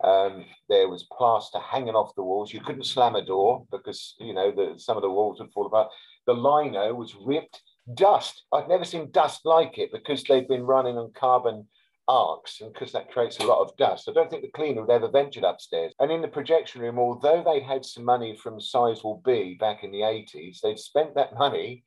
[0.02, 2.52] Um, there was plaster hanging off the walls.
[2.52, 5.66] You couldn't slam a door because you know the, some of the walls would fall
[5.66, 5.92] apart.
[6.26, 7.60] The lino was ripped
[7.94, 8.42] dust.
[8.52, 11.68] I've never seen dust like it because they've been running on carbon
[12.08, 14.08] arcs and because that creates a lot of dust.
[14.08, 15.92] I don't think the cleaner would ever ventured upstairs.
[15.98, 19.92] And in the projection room, although they'd had some money from Sizewell B back in
[19.92, 21.84] the 80s, they'd spent that money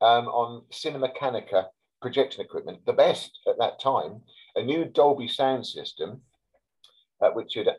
[0.00, 1.66] um, on Cinemeccanica
[2.02, 4.20] projection equipment, the best at that time,
[4.56, 6.20] a new Dolby sound system,
[7.22, 7.70] uh, which had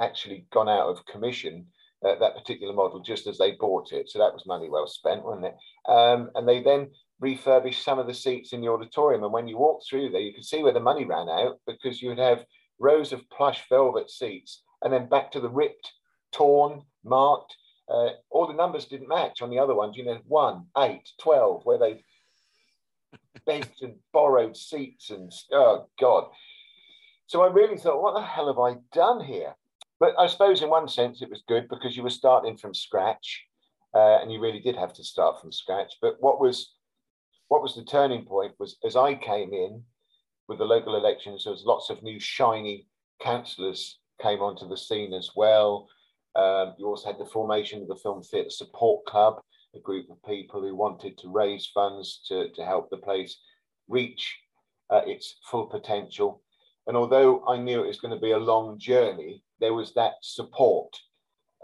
[0.00, 1.66] actually gone out of commission
[2.04, 4.10] uh, that particular model just as they bought it.
[4.10, 5.56] So that was money well spent, wasn't it?
[5.90, 6.90] Um, and they then
[7.22, 9.22] refurbished some of the seats in the auditorium.
[9.22, 12.02] And when you walk through there, you could see where the money ran out because
[12.02, 12.44] you would have
[12.78, 15.92] rows of plush velvet seats and then back to the ripped,
[16.32, 17.54] torn, marked.
[17.88, 19.96] Uh, all the numbers didn't match on the other ones.
[19.96, 22.02] You know, one, eight, 12, where they
[23.46, 26.24] begged and borrowed seats and, oh God.
[27.28, 29.54] So I really thought, what the hell have I done here?
[30.00, 33.44] But I suppose in one sense it was good because you were starting from scratch,
[33.94, 35.94] uh, and you really did have to start from scratch.
[36.02, 36.72] But what was
[37.52, 39.82] what was the turning point was as I came in
[40.48, 42.86] with the local elections, there was lots of new shiny
[43.20, 45.86] councillors came onto the scene as well.
[46.34, 49.34] Um, you also had the formation of the Film Theatre Support Club,
[49.76, 53.38] a group of people who wanted to raise funds to, to help the place
[53.86, 54.34] reach
[54.88, 56.40] uh, its full potential.
[56.86, 60.14] And although I knew it was going to be a long journey, there was that
[60.22, 60.98] support.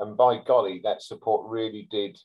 [0.01, 2.19] And by golly, that support really did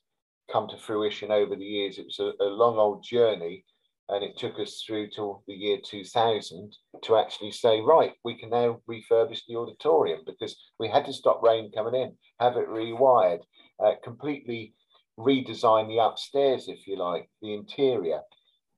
[0.51, 1.97] come to fruition over the years.
[1.97, 3.65] It was a, a long old journey,
[4.09, 8.49] and it took us through till the year 2000 to actually say, right, we can
[8.49, 13.39] now refurbish the auditorium because we had to stop rain coming in, have it rewired,
[13.83, 14.73] uh, completely
[15.17, 18.21] redesign the upstairs, if you like, the interior.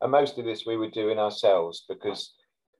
[0.01, 2.34] And most of this we were doing ourselves because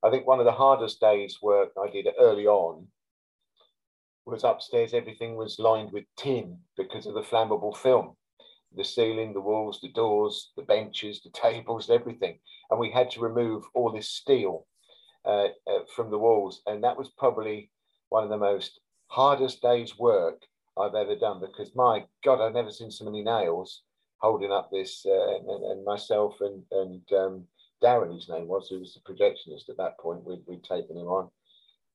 [0.04, 2.88] I think one of the hardest days work I did early on
[4.26, 4.94] was upstairs.
[4.94, 8.16] Everything was lined with tin because of the flammable film.
[8.76, 12.40] The ceiling, the walls, the doors, the benches, the tables, everything.
[12.70, 14.66] And we had to remove all this steel
[15.26, 16.62] uh, uh, from the walls.
[16.66, 17.72] And that was probably
[18.10, 20.42] one of the most hardest days work
[20.78, 23.82] I've ever done because my God, I've never seen so many nails
[24.18, 27.44] holding up this uh, and, and, myself and, and um,
[27.84, 30.24] Darren, his name was, who was the projectionist at that point.
[30.26, 31.30] We'd, we'd taken him on.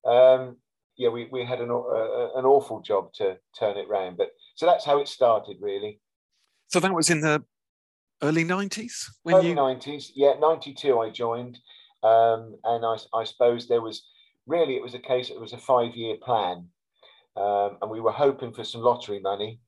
[0.05, 0.57] Um,
[0.97, 4.17] yeah, we, we had an, uh, an awful job to turn it round.
[4.17, 6.01] But so that's how it started, really.
[6.71, 7.43] So that was in the
[8.23, 9.11] early 90s?
[9.25, 9.57] When early you...
[9.57, 11.59] 90s, yeah, 92 I joined.
[12.03, 14.07] Um, and I, I suppose there was
[14.47, 16.69] really, it was a case, it was a five year plan.
[17.37, 19.61] Um, and we were hoping for some lottery money.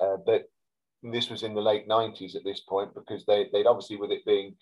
[0.00, 0.50] Uh, but
[1.04, 4.24] this was in the late 90s at this point because they, they'd obviously, with it
[4.26, 4.56] being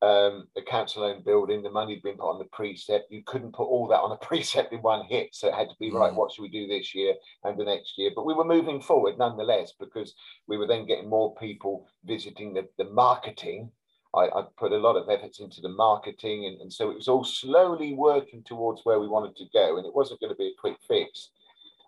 [0.00, 3.10] um, a council owned building, the money had been put on the precept.
[3.10, 5.34] You couldn't put all that on a precept in one hit.
[5.34, 6.16] So it had to be, right, mm.
[6.16, 8.12] what should we do this year and the next year?
[8.14, 10.14] But we were moving forward nonetheless because
[10.46, 13.70] we were then getting more people visiting the, the marketing.
[14.14, 16.46] I, I put a lot of efforts into the marketing.
[16.46, 19.78] And, and so it was all slowly working towards where we wanted to go.
[19.78, 21.30] And it wasn't going to be a quick fix.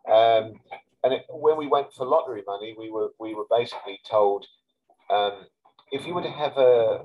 [0.09, 0.55] Um,
[1.05, 4.46] and it, when we went for lottery money, we were, we were basically told
[5.11, 5.46] um,
[5.92, 7.05] if you were to have a,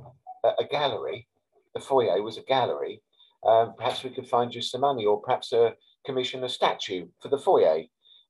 [0.59, 1.27] a gallery,
[1.73, 3.01] the foyer was a gallery,
[3.45, 5.73] um, perhaps we could find you some money or perhaps a
[6.05, 7.83] commission a statue for the foyer.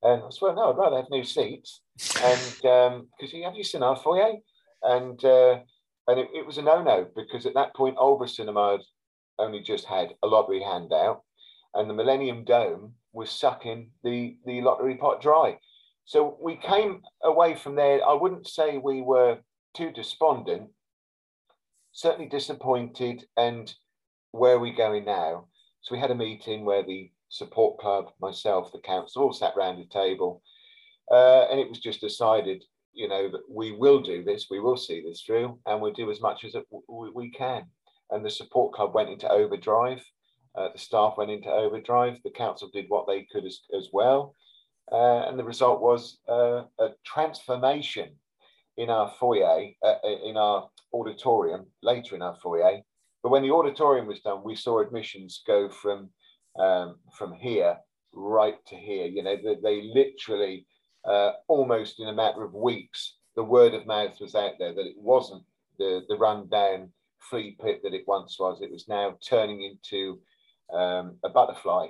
[0.03, 1.81] And I said, well, no, I'd rather have new seats.
[2.21, 4.33] And because um, have you seen our foyer?
[4.83, 5.59] And uh,
[6.07, 8.81] and it, it was a no-no because at that point, Aldeburgh Cinema had
[9.39, 11.23] only just had a lottery handout,
[11.73, 15.57] and the Millennium Dome was sucking the the lottery pot dry.
[16.05, 18.05] So we came away from there.
[18.07, 19.39] I wouldn't say we were
[19.75, 20.69] too despondent,
[21.95, 23.73] certainly disappointed and
[24.31, 25.47] where are we going now?
[25.81, 29.79] So we had a meeting where the support club, myself, the council all sat round
[29.79, 30.41] the table.
[31.09, 34.75] Uh, and it was just decided, you know, that we will do this, we will
[34.75, 36.53] see this through, and we'll do as much as
[36.89, 37.63] we can.
[38.11, 40.03] And the support club went into overdrive.
[40.53, 42.17] Uh, the staff went into overdrive.
[42.23, 44.35] The council did what they could as, as well.
[44.91, 48.17] Uh, and the result was uh, a transformation
[48.77, 52.79] in our foyer, uh, in our auditorium, later in our foyer.
[53.21, 56.09] But when the auditorium was done, we saw admissions go from
[56.57, 57.77] um, from here
[58.13, 59.07] right to here.
[59.07, 60.65] You know, they, they literally
[61.03, 64.85] uh, almost in a matter of weeks, the word of mouth was out there that
[64.85, 65.43] it wasn't
[65.77, 66.91] the the rundown
[67.29, 68.61] flea pit that it once was.
[68.61, 70.19] It was now turning into
[70.73, 71.87] um, a butterfly,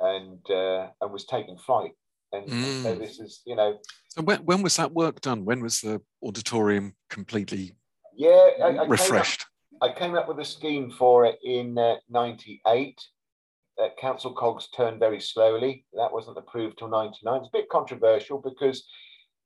[0.00, 1.92] and uh, and was taking flight.
[2.32, 2.82] And mm.
[2.82, 3.78] so this is, you know.
[4.08, 5.44] So when, when was that work done?
[5.44, 7.76] When was the auditorium completely
[8.16, 9.46] yeah, I, I refreshed?
[9.70, 12.98] Came up, I came up with a scheme for it in uh, 98.
[13.76, 15.84] Uh, council cogs turned very slowly.
[15.94, 17.40] That wasn't approved till 99.
[17.40, 18.86] It's a bit controversial because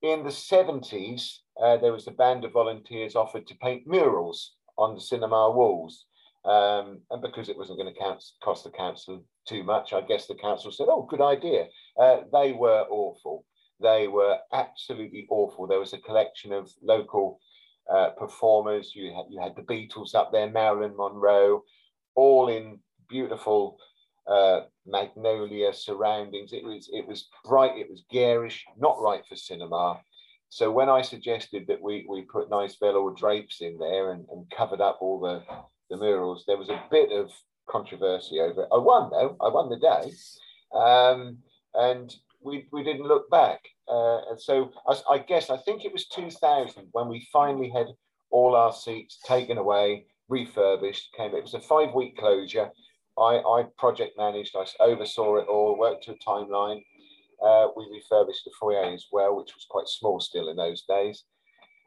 [0.03, 4.95] in the 70s, uh, there was a band of volunteers offered to paint murals on
[4.95, 6.05] the cinema walls.
[6.45, 10.35] Um, and because it wasn't going to cost the council too much, I guess the
[10.35, 11.67] council said, oh, good idea.
[12.01, 13.45] Uh, they were awful.
[13.81, 15.67] They were absolutely awful.
[15.67, 17.41] There was a collection of local
[17.93, 18.93] uh, performers.
[18.95, 21.65] You had, you had the Beatles up there, Marilyn Monroe,
[22.15, 23.79] all in beautiful
[24.27, 26.53] uh, magnolia surroundings.
[26.53, 30.01] It was it was bright, it was garish, not right for cinema.
[30.51, 34.51] So when I suggested that we we put nice velour drapes in there and, and
[34.51, 35.43] covered up all the,
[35.91, 37.31] the murals, there was a bit of
[37.69, 38.69] controversy over it.
[38.73, 40.13] I won though, I won the day.
[40.79, 41.39] Um,
[41.75, 43.61] and we, we didn't look back.
[43.89, 47.87] Uh, and so I, I guess I think it was 2000 when we finally had
[48.31, 51.15] all our seats taken away, refurbished.
[51.17, 52.71] Came it was a five week closure.
[53.19, 54.55] I, I project managed.
[54.57, 55.79] I oversaw it all.
[55.79, 56.83] Worked to a timeline.
[57.45, 61.25] Uh, we refurbished the foyer as well, which was quite small still in those days.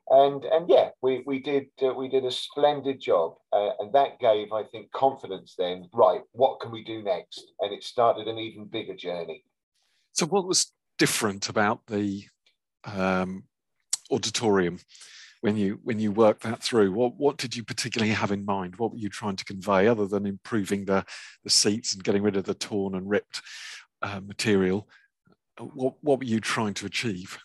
[0.09, 4.19] And and yeah, we we did uh, we did a splendid job, uh, and that
[4.19, 5.55] gave I think confidence.
[5.57, 7.53] Then right, what can we do next?
[7.59, 9.45] And it started an even bigger journey.
[10.13, 12.25] So, what was different about the
[12.85, 13.43] um,
[14.11, 14.79] auditorium
[15.41, 16.91] when you when you worked that through?
[16.91, 18.75] What what did you particularly have in mind?
[18.75, 21.05] What were you trying to convey, other than improving the
[21.43, 23.41] the seats and getting rid of the torn and ripped
[24.01, 24.87] uh, material?
[25.59, 27.37] What what were you trying to achieve?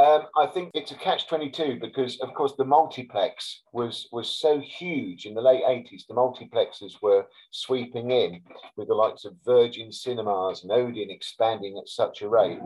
[0.00, 4.28] Um, I think it's a catch twenty two because, of course, the multiplex was was
[4.30, 6.06] so huge in the late eighties.
[6.08, 8.40] The multiplexes were sweeping in
[8.76, 12.60] with the likes of Virgin Cinemas and Odeon expanding at such a rate.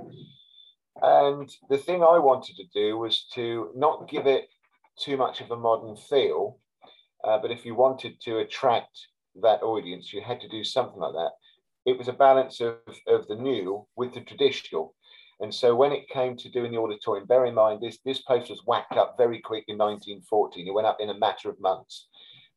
[1.02, 4.44] And the thing I wanted to do was to not give it
[4.96, 6.58] too much of a modern feel,
[7.24, 9.08] uh, but if you wanted to attract
[9.42, 11.32] that audience, you had to do something like that.
[11.84, 12.76] It was a balance of,
[13.08, 14.94] of the new with the traditional
[15.44, 18.48] and so when it came to doing the auditorium, bear in mind this, this post
[18.48, 20.66] was whacked up very quick in 1914.
[20.66, 22.08] It went up in a matter of months.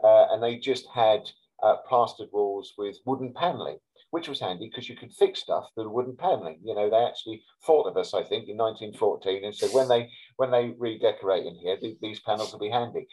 [0.02, 1.30] Uh, and they just had
[1.62, 3.78] uh, plastered walls with wooden paneling,
[4.12, 6.60] which was handy because you could fix stuff with wooden paneling.
[6.64, 10.10] You know, they actually thought of us, I think, in 1914 and said when they
[10.38, 13.06] when they redecorate in here, th- these panels will be handy.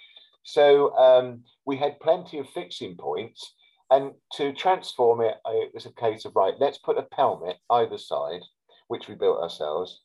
[0.44, 3.54] So um, we had plenty of fixing points.
[3.90, 7.56] And to transform it, uh, it was a case of right, let's put a pelmet
[7.70, 8.40] either side
[8.88, 10.00] which we built ourselves,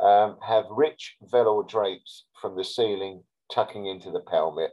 [0.00, 4.70] um, have rich velour drapes from the ceiling tucking into the pelmet,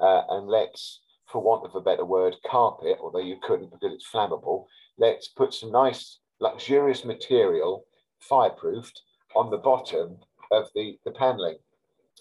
[0.00, 4.08] uh, and let's, for want of a better word, carpet, although you couldn't because it's
[4.08, 4.66] flammable,
[4.98, 7.84] let's put some nice luxurious material,
[8.30, 8.98] fireproofed,
[9.34, 10.18] on the bottom
[10.50, 11.56] of the, the paneling.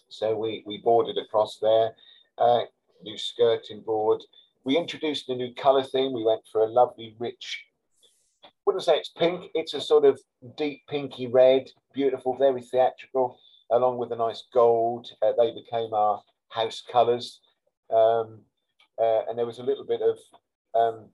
[0.09, 1.95] So we, we boarded across there,
[2.37, 2.61] uh,
[3.03, 4.21] new skirting board.
[4.63, 6.13] We introduced a new colour theme.
[6.13, 7.65] We went for a lovely, rich
[8.65, 9.51] wouldn't say it's pink.
[9.53, 10.19] It's a sort of
[10.57, 13.39] deep pinky red, beautiful, very theatrical,
[13.71, 15.11] along with a nice gold.
[15.21, 17.39] Uh, they became our house colours.
[17.91, 18.41] Um,
[19.01, 20.17] uh, and there was a little bit of
[20.75, 21.09] um,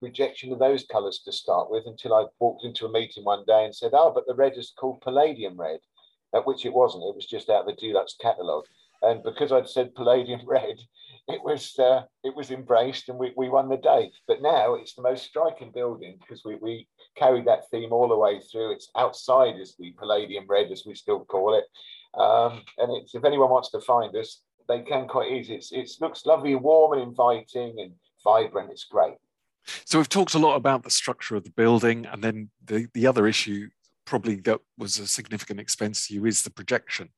[0.00, 3.64] rejection of those colours to start with until I walked into a meeting one day
[3.64, 5.80] and said, oh, but the red is called palladium red,
[6.34, 7.04] at which it wasn't.
[7.04, 8.64] It was just out of the Dulux catalogue.
[9.02, 10.78] And because I'd said palladium red,
[11.28, 14.10] it was uh, it was embraced and we, we won the day.
[14.26, 18.16] But now it's the most striking building because we, we carried that theme all the
[18.16, 18.72] way through.
[18.72, 21.64] It's outside as the Palladium Red, as we still call it.
[22.18, 25.54] Um, and it's if anyone wants to find us, they can quite easy.
[25.54, 27.92] It's it looks lovely, warm and inviting and
[28.24, 28.70] vibrant.
[28.70, 29.14] It's great.
[29.84, 33.06] So we've talked a lot about the structure of the building, and then the, the
[33.06, 33.68] other issue
[34.06, 37.10] probably that was a significant expense to you is the projection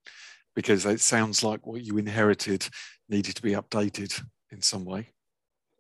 [0.55, 2.69] because it sounds like what you inherited
[3.09, 5.09] needed to be updated in some way.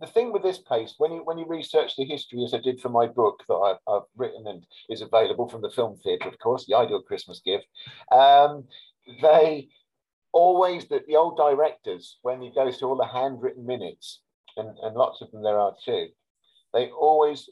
[0.00, 2.80] The thing with this place, when you when you research the history, as I did
[2.80, 6.38] for my book that I've, I've written and is available from the film theatre, of
[6.38, 7.66] course, the ideal Christmas gift,
[8.10, 8.64] um,
[9.20, 9.68] they
[10.32, 14.20] always that the old directors, when you go through all the handwritten minutes,
[14.56, 16.08] and, and lots of them there are too,
[16.72, 17.50] they always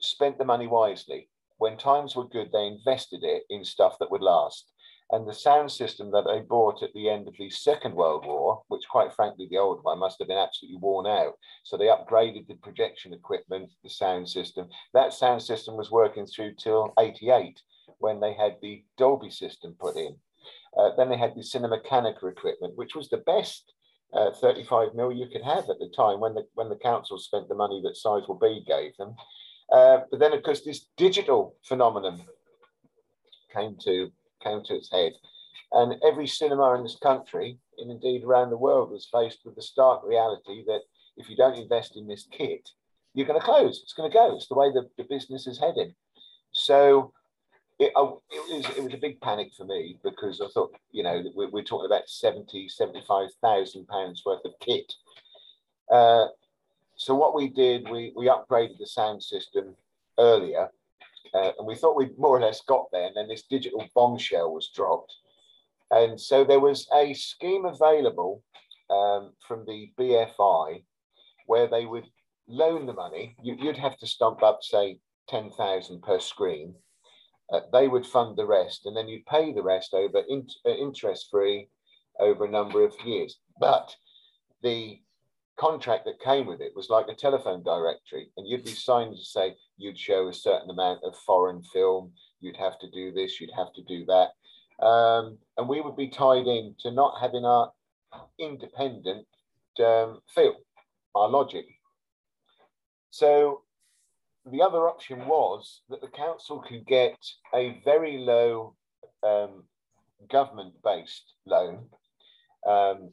[0.00, 1.28] spent the money wisely.
[1.58, 4.69] When times were good, they invested it in stuff that would last.
[5.12, 8.62] And the sound system that they bought at the end of the Second World War,
[8.68, 11.34] which quite frankly, the old one must have been absolutely worn out.
[11.64, 14.68] So they upgraded the projection equipment, the sound system.
[14.94, 17.60] That sound system was working through till 88
[17.98, 20.16] when they had the Dolby system put in.
[20.78, 23.72] Uh, then they had the Cinemeccanica equipment, which was the best
[24.12, 27.48] uh, 35 mil you could have at the time when the when the council spent
[27.48, 29.14] the money that Sizewell B gave them.
[29.72, 32.20] Uh, but then, of course, this digital phenomenon
[33.52, 35.12] came to came to its head.
[35.72, 39.62] And every cinema in this country, and indeed around the world, was faced with the
[39.62, 40.80] stark reality that
[41.16, 42.68] if you don't invest in this kit,
[43.14, 43.80] you're going to close.
[43.82, 44.36] It's going to go.
[44.36, 45.94] It's the way the, the business is heading.
[46.52, 47.12] So
[47.78, 51.02] it, oh, it, was, it was a big panic for me because I thought, you
[51.02, 54.92] know, we're, we're talking about 70, 75,000 pounds worth of kit.
[55.90, 56.26] Uh,
[56.96, 59.74] so what we did, we, we upgraded the sound system
[60.18, 60.68] earlier
[61.34, 64.52] uh, and we thought we'd more or less got there and then this digital bombshell
[64.52, 65.14] was dropped.
[65.90, 68.42] And so there was a scheme available
[68.90, 70.84] um, from the BFI
[71.46, 72.06] where they would
[72.48, 73.36] loan the money.
[73.42, 74.98] You, would have to stump up, say,
[75.28, 76.74] 10,000 per screen
[77.52, 80.70] uh, they would fund the rest, and then you'd pay the rest over in, uh,
[80.70, 81.68] interest free
[82.18, 83.38] over a number of years.
[83.58, 83.94] But
[84.62, 85.00] the
[85.58, 89.24] contract that came with it was like a telephone directory, and you'd be signed to
[89.24, 93.50] say you'd show a certain amount of foreign film, you'd have to do this, you'd
[93.56, 94.84] have to do that.
[94.84, 97.72] Um, and we would be tied in to not having our
[98.38, 99.26] independent
[99.78, 100.56] um, feel,
[101.14, 101.66] our logic.
[103.10, 103.62] So
[104.50, 107.16] the other option was that the council could get
[107.54, 108.74] a very low
[109.22, 109.64] um,
[110.30, 111.86] government based loan,
[112.66, 113.10] um,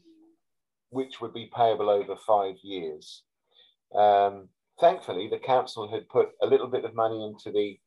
[0.90, 3.24] which would be payable over five years.
[3.94, 4.50] Um,
[4.80, 7.80] thankfully, the council had put a little bit of money into the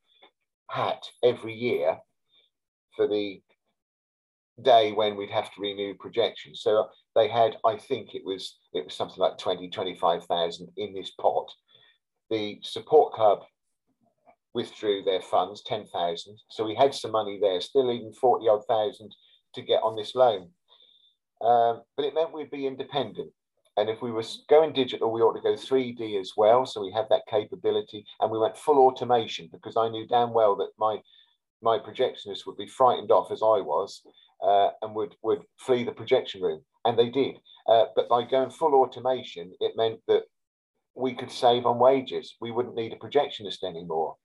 [0.69, 1.99] hat every year
[2.97, 3.43] for the
[4.63, 6.61] day when we'd have to renew projections.
[6.63, 11.11] So they had, I think it was it was something like 20, 25,000 in this
[11.11, 11.51] pot
[12.31, 13.41] the support club
[14.55, 16.39] withdrew their funds, 10,000.
[16.49, 19.15] So we had some money there, still even 40 odd thousand
[19.55, 20.51] to get on this loan.
[21.43, 23.33] Um, but it meant we'd be independent.
[23.81, 26.67] And if we were going digital, we ought to go 3D as well.
[26.67, 28.05] So we have that capability.
[28.21, 30.99] And we went full automation because I knew damn well that my
[31.63, 34.03] my projectionists would be frightened off as I was
[34.43, 36.63] uh, and would, would flee the projection room.
[36.85, 37.37] And they did.
[37.67, 40.23] Uh, but by going full automation, it meant that
[40.95, 42.37] we could save on wages.
[42.41, 44.17] We wouldn't need a projectionist anymore.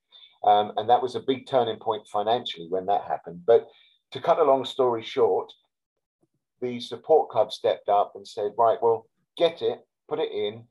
[0.44, 3.42] Um, and that was a big turning point financially when that happened.
[3.46, 3.68] But
[4.12, 5.52] to cut a long story short,
[6.62, 9.06] the support club stepped up and said, right, well,
[9.36, 10.64] get it, put it in,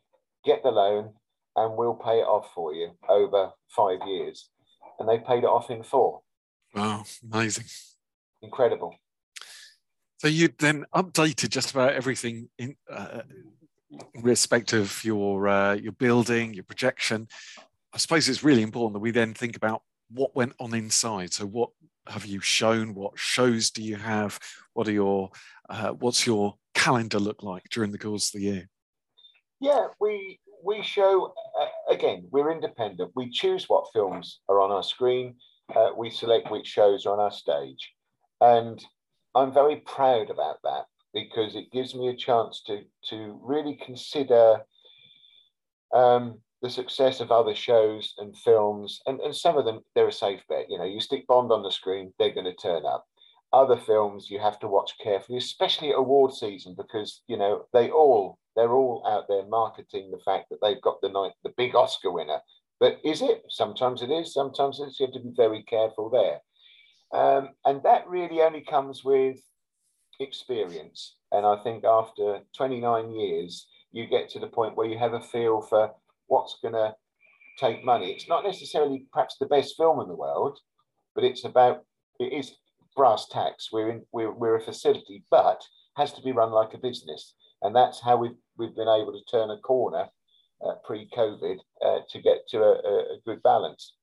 [0.43, 1.13] get the loan,
[1.55, 4.49] and we'll pay it off for you over five years.
[4.99, 6.21] And they paid it off in four.
[6.73, 7.65] Wow, amazing.
[8.41, 8.95] Incredible.
[10.17, 13.21] So you then updated just about everything in, uh,
[14.15, 17.27] respect of your uh, your building, your projection.
[17.93, 21.33] I suppose it's really important that we then think about what went on inside.
[21.33, 21.69] So, what
[22.07, 22.93] have you shown?
[22.93, 24.39] What shows do you have?
[24.73, 25.31] What are your
[25.69, 26.55] uh, what's your
[26.85, 28.69] calendar look like during the course of the year?
[29.59, 32.27] Yeah, we we show uh, again.
[32.31, 33.11] We're independent.
[33.15, 35.35] We choose what films are on our screen.
[35.75, 37.91] Uh, we select which shows are on our stage,
[38.39, 38.85] and
[39.33, 44.61] I'm very proud about that because it gives me a chance to to really consider
[45.91, 50.21] um, the success of other shows and films, and, and some of them they're a
[50.25, 50.69] safe bet.
[50.69, 53.07] You know, you stick Bond on the screen, they're going to turn up.
[53.55, 57.89] Other films you have to watch carefully, especially at award season, because you know they
[57.89, 61.73] all they're all out there marketing the fact that they've got the night the big
[61.73, 62.39] Oscar winner.
[62.81, 63.43] But is it?
[63.49, 64.33] Sometimes it is.
[64.33, 66.41] Sometimes it's, you have to be very careful there.
[67.17, 69.37] Um, and that really only comes with
[70.19, 71.15] experience.
[71.31, 75.21] And I think after 29 years, you get to the point where you have a
[75.21, 75.91] feel for
[76.27, 76.93] what's going to
[77.57, 78.11] take money.
[78.11, 80.59] It's not necessarily perhaps the best film in the world,
[81.13, 81.85] but it's about,
[82.19, 82.51] it is
[82.95, 83.69] brass tacks.
[83.71, 85.61] We're, in, we're, we're a facility, but
[85.97, 87.33] has to be run like a business.
[87.61, 90.07] And that's how we've, we've been able to turn a corner
[90.65, 93.93] uh, pre-COVID uh, to get to a, a, good balance.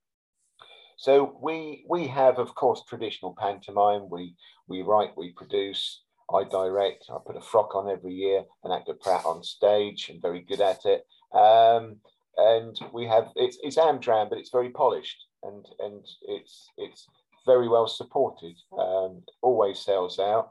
[0.99, 4.09] So we we have, of course, traditional pantomime.
[4.11, 4.37] We
[4.69, 7.07] we write, we produce, I direct.
[7.11, 10.61] I put a frock on every year, an actor Pratt on stage, and very good
[10.61, 11.07] at it.
[11.35, 11.97] Um,
[12.37, 17.07] and we have it's it's Amdram, but it's very polished and and it's it's
[17.47, 18.57] very well supported.
[18.77, 20.51] Um, always sells out.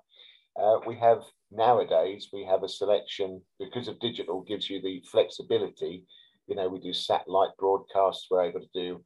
[0.60, 6.06] Uh, we have nowadays we have a selection because of digital gives you the flexibility.
[6.48, 8.28] You know, we do satellite broadcasts.
[8.30, 9.04] We're able to do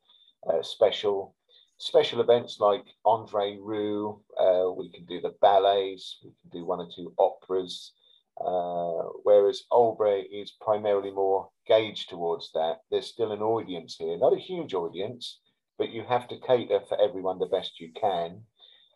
[0.50, 1.36] uh, special
[1.78, 6.80] special events like Andre Rieu, uh, we can do the ballets, we can do one
[6.80, 7.92] or two operas,
[8.40, 12.78] uh, whereas Aldeburgh is primarily more gauged towards that.
[12.90, 15.40] There's still an audience here, not a huge audience,
[15.78, 18.42] but you have to cater for everyone the best you can.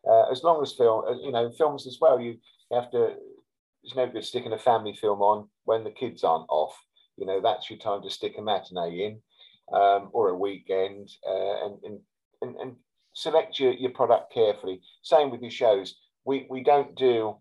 [0.07, 2.37] Uh, as long as film, uh, you know, films as well, you
[2.71, 3.15] have to,
[3.83, 6.75] it's no good sticking a family film on when the kids aren't off.
[7.17, 9.21] You know, that's your time to stick a matinee in.
[9.71, 11.99] Um, or a weekend uh, and, and
[12.41, 12.75] and, and
[13.13, 14.81] select your, your product carefully.
[15.01, 15.95] Same with your shows.
[16.25, 17.37] We, we don't do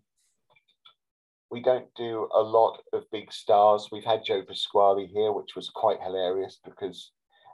[1.51, 3.89] we don't do a lot of big stars.
[3.91, 7.11] We've had Joe Pasquale here, which was quite hilarious because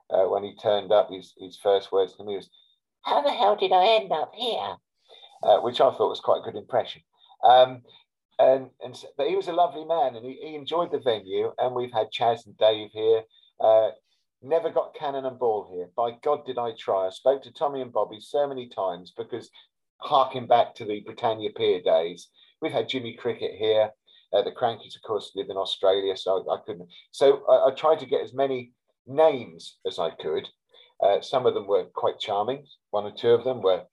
[0.10, 2.50] uh, when he turned up, his, his first words to me was,
[3.02, 4.76] how the hell did I end up here?
[5.44, 7.02] Uh, which I thought was quite a good impression.
[7.44, 7.82] Um,
[8.40, 11.54] and and but he was a lovely man, and he, he enjoyed the venue.
[11.58, 13.22] And we've had Chas and Dave here.
[13.60, 13.90] Uh,
[14.42, 15.90] never got cannon and ball here.
[15.96, 17.08] By God, did I try!
[17.08, 19.50] I spoke to Tommy and Bobby so many times because,
[19.98, 22.30] harking back to the Britannia Pier days,
[22.62, 23.92] we've had Jimmy Cricket here.
[24.34, 26.90] Uh, the Krankies, of course, live in Australia, so I, I couldn't.
[27.12, 28.72] So I, I, tried to get as many
[29.08, 30.48] names as I could.
[31.04, 32.66] Uh, some of them were quite charming.
[32.92, 33.84] One or two of them were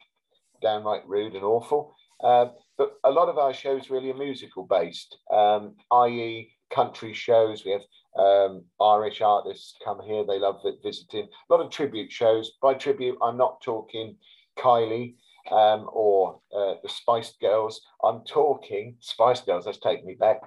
[0.61, 1.95] downright rude and awful.
[2.23, 2.47] Uh,
[2.79, 7.65] but a lot of our shows really are musical based, um, i.e., country shows.
[7.65, 7.83] We have
[8.17, 11.29] um, Irish artists come here; they love visiting.
[11.51, 12.53] A lot of tribute shows.
[12.63, 14.17] By tribute, I'm not talking
[14.59, 15.15] Kylie
[15.51, 17.81] um, or uh, the Spice Girls.
[18.03, 19.65] I'm talking Spice Girls.
[19.65, 20.41] That's taking me back.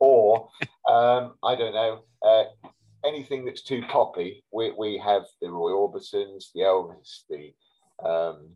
[0.00, 0.48] Or
[0.88, 2.44] um, I don't know uh,
[3.04, 4.44] anything that's too poppy.
[4.52, 7.52] We, we have the Roy Orbisons, the Elvis, the
[8.08, 8.50] um,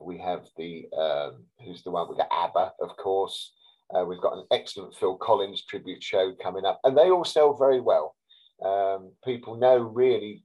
[0.00, 3.52] we have the um, who's the one we got ABBA, of course.
[3.94, 7.56] Uh, we've got an excellent Phil Collins tribute show coming up, and they all sell
[7.56, 8.14] very well.
[8.64, 10.44] Um, people know, really,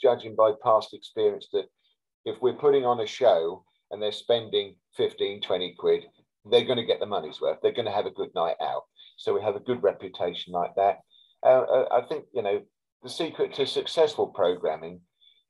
[0.00, 1.66] judging by past experience, that
[2.24, 6.04] if we're putting on a show and they're spending 15, 20 quid,
[6.50, 7.58] they're going to get the money's worth.
[7.62, 8.84] They're going to have a good night out.
[9.16, 11.00] So we have a good reputation like that.
[11.44, 12.62] Uh, uh I think, you know,
[13.02, 15.00] the secret to successful programming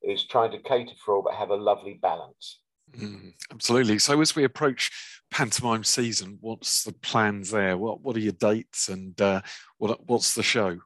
[0.02, 2.60] is trying to cater for all, but have a lovely balance.
[2.96, 3.98] Mm, absolutely.
[3.98, 4.90] So as we approach
[5.30, 7.76] pantomime season, what's the plans there?
[7.76, 9.42] What what are your dates and uh,
[9.78, 10.78] what what's the show?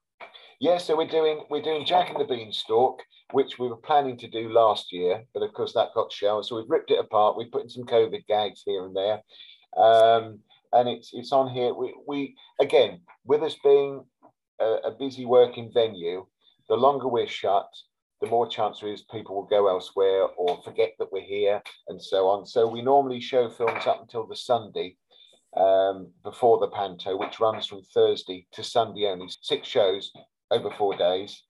[0.60, 3.00] Yeah, so we're doing we're doing Jack and the Beanstalk,
[3.32, 6.46] which we were planning to do last year, but of course that got shelved.
[6.46, 7.36] So we've ripped it apart.
[7.36, 9.22] We put in some COVID gags here and there,
[9.82, 10.40] um,
[10.72, 11.72] and it's it's on here.
[11.74, 14.04] We we again with us being
[14.60, 16.26] a, a busy working venue,
[16.68, 17.68] the longer we're shut,
[18.20, 22.00] the more chance there is people will go elsewhere or forget that we're here and
[22.00, 22.46] so on.
[22.46, 24.96] So we normally show films up until the Sunday
[25.56, 30.10] um, before the panto, which runs from Thursday to Sunday only, six shows
[30.50, 31.42] over four days.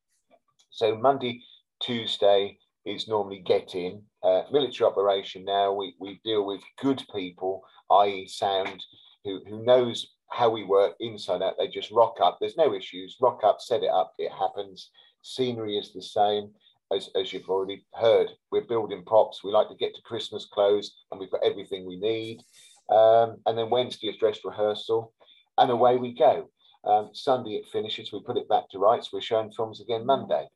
[0.71, 1.43] So Monday,
[1.81, 4.03] Tuesday is normally get in.
[4.23, 8.27] Uh, military operation now, we, we deal with good people, i.e.
[8.27, 8.85] sound,
[9.25, 11.55] who, who knows how we work inside out.
[11.59, 12.39] They just rock up.
[12.41, 13.17] There's no issues.
[13.21, 14.15] Rock up, set it up.
[14.19, 14.91] It happens.
[15.23, 16.51] Scenery is the same
[16.93, 19.45] as, as you've already heard, we're building props.
[19.45, 22.43] We like to get to Christmas close and we've got everything we need.
[22.91, 25.13] Um, and then Wednesday is dress rehearsal
[25.59, 26.51] and away we go.
[26.85, 29.11] Um, Sunday it finishes, we put it back to rights.
[29.13, 30.47] We're showing films again Monday.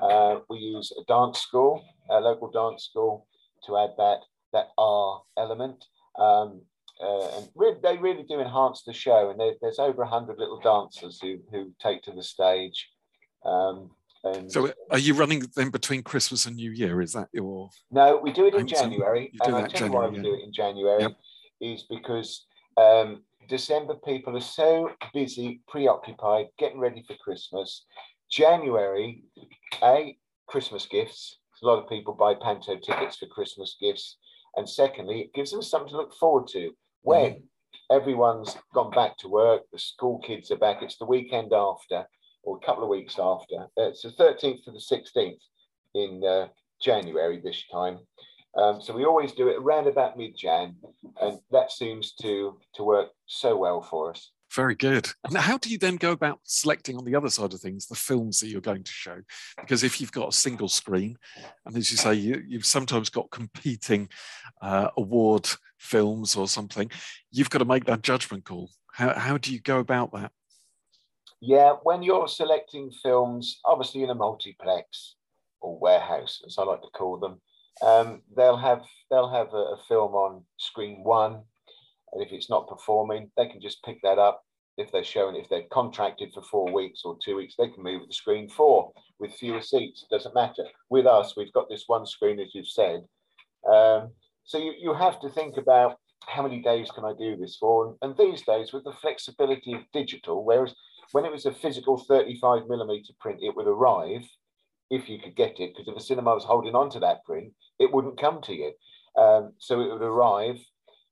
[0.00, 3.26] Uh, we use a dance school, a local dance school,
[3.66, 4.18] to add that
[4.52, 5.84] that R element.
[6.18, 6.62] Um,
[7.00, 9.30] uh, and really, they really do enhance the show.
[9.30, 12.88] And there, there's over a hundred little dancers who who take to the stage.
[13.44, 13.90] Um,
[14.24, 17.00] and so, are you running them between Christmas and New Year?
[17.00, 17.70] Is that your?
[17.90, 19.32] No, we do it in January.
[19.44, 21.16] and I tell you why we do it in January yep.
[21.60, 22.46] is because
[22.76, 27.84] um, December people are so busy, preoccupied, getting ready for Christmas.
[28.28, 29.22] January,
[29.82, 30.16] a
[30.48, 31.38] Christmas gifts.
[31.62, 34.16] A lot of people buy panto tickets for Christmas gifts,
[34.56, 36.72] and secondly, it gives them something to look forward to
[37.08, 37.42] when mm.
[37.90, 39.62] everyone's gone back to work.
[39.72, 40.82] The school kids are back.
[40.82, 42.06] It's the weekend after
[42.42, 43.66] or a couple of weeks after.
[43.78, 45.38] It's the 13th to the 16th
[45.94, 46.48] in uh,
[46.82, 47.98] January this time.
[48.56, 50.76] Um, so we always do it around about mid-Jan,
[51.20, 54.32] and that seems to to work so well for us.
[54.58, 55.08] Very good.
[55.22, 57.94] And how do you then go about selecting on the other side of things the
[57.94, 59.18] films that you're going to show?
[59.60, 61.16] Because if you've got a single screen,
[61.64, 64.08] and as you say, you, have sometimes got competing
[64.60, 65.48] uh, award
[65.78, 66.90] films or something,
[67.30, 68.68] you've got to make that judgment call.
[68.92, 70.32] How, how do you go about that?
[71.40, 75.14] Yeah, when you're selecting films, obviously in a multiplex
[75.60, 77.40] or warehouse, as I like to call them,
[77.80, 81.42] um, they'll have they'll have a, a, film on screen one,
[82.12, 84.42] and if it's not performing, they can just pick that up.
[84.78, 88.06] If they're showing, if they're contracted for four weeks or two weeks, they can move
[88.06, 90.06] the screen four with fewer seats.
[90.10, 90.64] Doesn't matter.
[90.88, 93.00] With us, we've got this one screen, as you've said.
[93.70, 94.12] Um,
[94.44, 97.88] so you, you have to think about how many days can I do this for?
[97.88, 100.74] And, and these days, with the flexibility of digital, whereas
[101.12, 104.24] when it was a physical 35 millimeter print, it would arrive
[104.90, 107.52] if you could get it, because if a cinema was holding on to that print,
[107.78, 108.72] it wouldn't come to you.
[109.16, 110.58] Um, so it would arrive,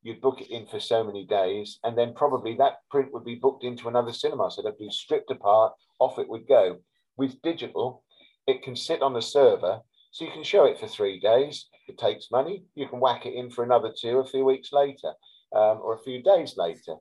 [0.06, 3.34] you'd book it in for so many days, and then probably that print would be
[3.34, 4.50] booked into another cinema.
[4.50, 6.78] So they'd be stripped apart, off it would go.
[7.16, 8.04] With digital,
[8.46, 9.80] it can sit on the server,
[10.12, 11.66] so you can show it for three days.
[11.88, 12.64] It takes money.
[12.74, 15.12] You can whack it in for another two a few weeks later,
[15.54, 16.96] um, or a few days later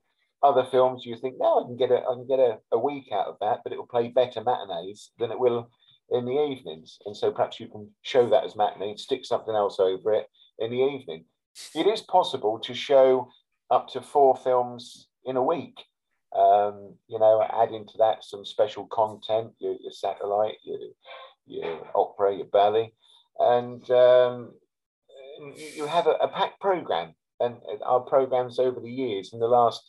[0.46, 3.10] other films you think, no, I can get a, I can get a, a week
[3.12, 5.70] out of that, but it will play better matinees than it will
[6.12, 7.00] in the evenings.
[7.06, 10.28] And so perhaps you can show that as matinee, stick something else over it,
[10.60, 11.26] in the evening.
[11.74, 13.30] It is possible to show
[13.72, 15.78] up to four films in a week.
[16.36, 20.80] Um, you know, adding to that some special content, your, your satellite, your,
[21.46, 22.92] your opera, your ballet,
[23.40, 24.52] and um,
[25.56, 27.14] you have a, a packed program.
[27.40, 29.82] And our programs over the years, in the last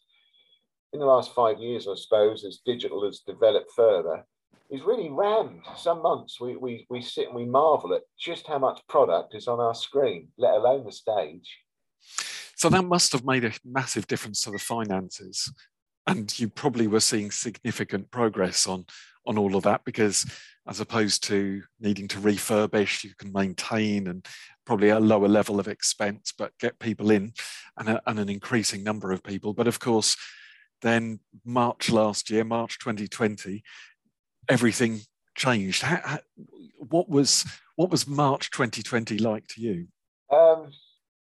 [0.93, 4.25] in the last five years, I suppose, as digital has developed further,
[4.71, 5.63] is really rammed.
[5.77, 9.49] Some months we, we, we sit and we marvel at just how much product is
[9.49, 11.59] on our screen, let alone the stage.
[12.57, 15.53] So that must have made a massive difference to the finances.
[16.07, 18.87] And you probably were seeing significant progress on,
[19.27, 20.25] on all of that because
[20.69, 24.27] as opposed to needing to refurbish, you can maintain and
[24.65, 27.33] probably a lower level of expense, but get people in
[27.77, 29.53] and, a, and an increasing number of people.
[29.53, 30.17] But of course,
[30.83, 33.63] then March last year, March 2020,
[34.49, 35.01] everything
[35.35, 35.83] changed.
[35.83, 36.19] How, how,
[36.79, 37.45] what was
[37.77, 39.87] what was March 2020 like to you?
[40.33, 40.71] Um,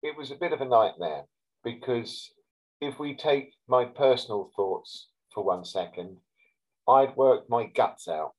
[0.03, 1.25] it was a bit of a nightmare
[1.65, 2.31] because
[2.81, 6.19] if we take my personal thoughts for one second,
[6.89, 8.33] I'd worked my guts out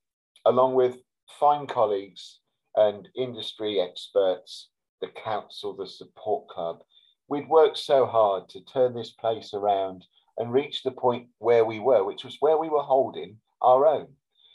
[0.45, 0.97] along with
[1.39, 2.39] fine colleagues
[2.75, 4.69] and industry experts,
[5.01, 6.79] the council, the support club.
[7.27, 10.05] We'd worked so hard to turn this place around
[10.37, 14.07] and reach the point where we were, which was where we were holding our own.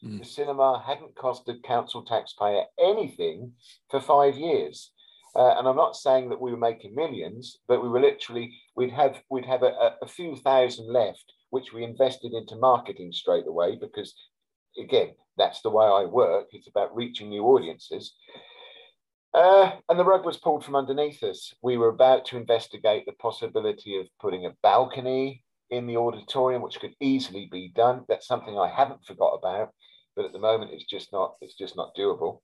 [0.05, 0.19] Mm.
[0.19, 3.53] The cinema hadn't costed council taxpayer anything
[3.91, 4.91] for five years.
[5.35, 8.93] Uh, and I'm not saying that we were making millions, but we were literally we'd
[8.93, 13.77] have we'd have a, a few thousand left, which we invested into marketing straight away
[13.81, 14.15] because,
[14.79, 16.49] again, that's the way I work.
[16.53, 18.13] It's about reaching new audiences.
[19.33, 21.55] Uh, and the rug was pulled from underneath us.
[21.63, 26.79] We were about to investigate the possibility of putting a balcony in the auditorium, which
[26.79, 28.05] could easily be done.
[28.07, 29.71] That's something I haven't forgot about
[30.17, 32.41] but at the moment it's just not it's just not doable.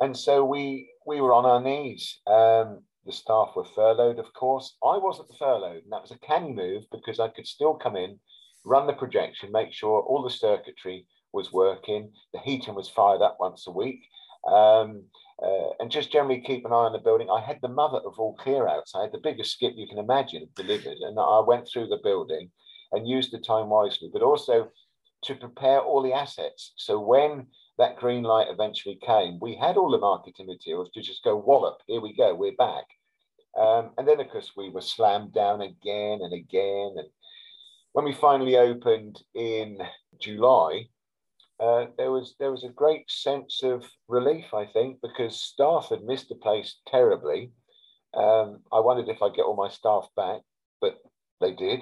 [0.00, 2.20] And so we we were on our knees.
[2.26, 4.76] Um, the staff were furloughed, of course.
[4.82, 8.18] I wasn't furloughed, and that was a canny move because I could still come in,
[8.64, 13.36] run the projection, make sure all the circuitry was working, the heating was fired up
[13.38, 14.00] once a week,
[14.48, 15.04] um,
[15.40, 17.28] uh, and just generally keep an eye on the building.
[17.30, 18.96] I had the mother of all clearouts.
[18.96, 22.50] I had the biggest skip you can imagine delivered, and I went through the building
[22.92, 24.70] and used the time wisely, but also
[25.24, 26.72] to prepare all the assets.
[26.76, 27.46] So when
[27.78, 31.78] that green light eventually came, we had all the marketing materials to just go wallop.
[31.86, 32.84] Here we go, we're back.
[33.58, 36.94] Um, and then of course we were slammed down again and again.
[36.96, 37.08] And
[37.92, 39.78] when we finally opened in
[40.20, 40.88] July,
[41.58, 46.04] uh, there was there was a great sense of relief, I think, because staff had
[46.04, 47.50] missed the place terribly.
[48.14, 50.42] Um, I wondered if I'd get all my staff back,
[50.82, 50.98] but
[51.40, 51.80] they did.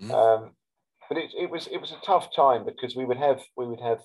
[0.00, 0.12] Mm.
[0.12, 0.50] Um,
[1.08, 3.80] but it, it was it was a tough time because we would have we would
[3.80, 4.00] have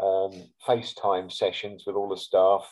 [0.00, 0.32] um,
[0.66, 2.66] FaceTime sessions with all the staff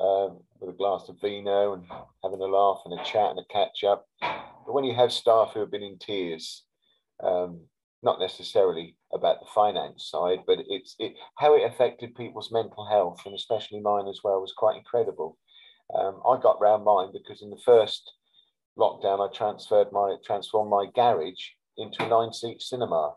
[0.00, 1.84] um, with a glass of vino and
[2.22, 4.06] having a laugh and a chat and a catch up.
[4.20, 6.64] But when you have staff who have been in tears,
[7.22, 7.60] um,
[8.02, 13.22] not necessarily about the finance side, but it's it how it affected people's mental health
[13.26, 15.36] and especially mine as well was quite incredible.
[15.94, 18.12] Um, I got round mine because in the first
[18.78, 21.42] lockdown I transferred my transformed my garage
[21.78, 23.14] into a nine seat cinema.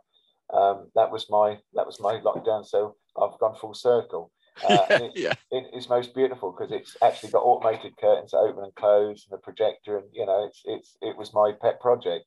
[0.54, 2.66] Um, that was my that was my lockdown.
[2.66, 4.32] So I've gone full circle.
[4.68, 5.34] Uh, it, yeah.
[5.52, 9.38] it, it's most beautiful because it's actually got automated curtains that open and close and
[9.38, 12.26] a projector, and you know, it's it's it was my pet project.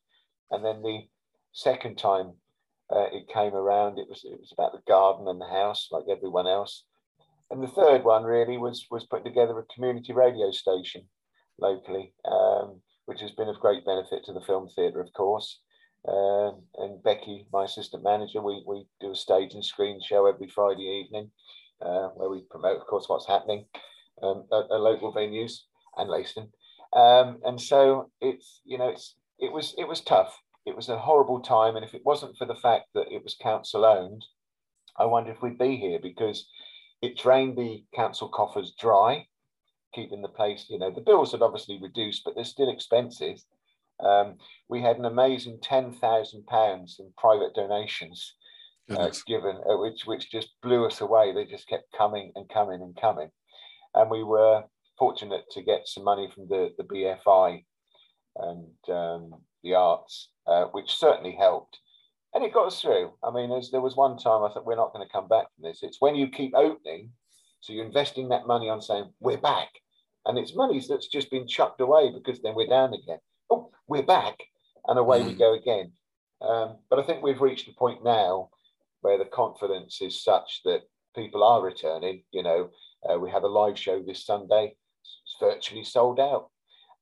[0.51, 1.07] And then the
[1.53, 2.33] second time
[2.91, 6.05] uh, it came around, it was it was about the garden and the house, like
[6.09, 6.83] everyone else.
[7.51, 11.03] And the third one really was was putting together a community radio station
[11.59, 15.59] locally, um, which has been of great benefit to the film theatre, of course.
[16.07, 20.47] Um, and Becky, my assistant manager, we, we do a stage and screen show every
[20.47, 21.31] Friday evening
[21.81, 23.65] uh, where we promote, of course, what's happening
[24.21, 25.61] um, at, at, local venues
[25.97, 26.49] and Leiston.
[26.93, 30.37] Um, and so it's, you know, it's, it was, it was tough.
[30.65, 31.75] It was a horrible time.
[31.75, 34.25] And if it wasn't for the fact that it was council owned,
[34.97, 36.47] I wonder if we'd be here because
[37.01, 39.27] it drained the council coffers dry,
[39.93, 43.37] keeping the place, you know, the bills have obviously reduced, but they're still expensive.
[43.99, 44.37] Um,
[44.69, 48.35] we had an amazing ten thousand pounds in private donations
[48.89, 51.33] uh, given, uh, which which just blew us away.
[51.33, 53.29] They just kept coming and coming and coming,
[53.93, 54.63] and we were
[54.99, 57.63] fortunate to get some money from the the BFI
[58.37, 61.79] and um, the arts, uh, which certainly helped.
[62.33, 63.13] And it got us through.
[63.23, 65.63] I mean, there was one time I thought we're not going to come back from
[65.63, 65.79] this.
[65.81, 67.11] It's when you keep opening,
[67.61, 69.69] so you're investing that money on saying we're back,
[70.25, 73.19] and it's money that's just been chucked away because then we're down again
[73.87, 74.35] we're back,
[74.87, 75.27] and away mm.
[75.27, 75.91] we go again.
[76.41, 78.49] Um, but I think we've reached a point now
[79.01, 80.81] where the confidence is such that
[81.15, 82.23] people are returning.
[82.31, 82.69] You know,
[83.09, 84.75] uh, we have a live show this Sunday;
[85.23, 86.49] it's virtually sold out.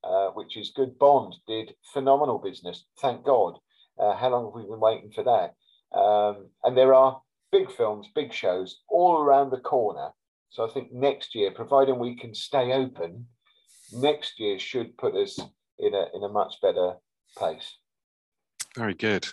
[0.04, 0.98] uh, which is good.
[0.98, 3.58] Bond did phenomenal business, thank God.
[3.98, 5.54] Uh, how long have we been waiting for that?
[5.98, 7.20] Um, and there are
[7.52, 10.10] big films, big shows all around the corner.
[10.50, 13.26] So I think next year, providing we can stay open,
[13.92, 15.38] next year should put us
[15.78, 16.94] in a in a much better
[17.36, 17.76] place.
[18.76, 19.28] Very good.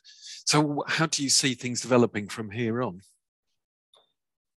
[0.45, 3.01] So, how do you see things developing from here on?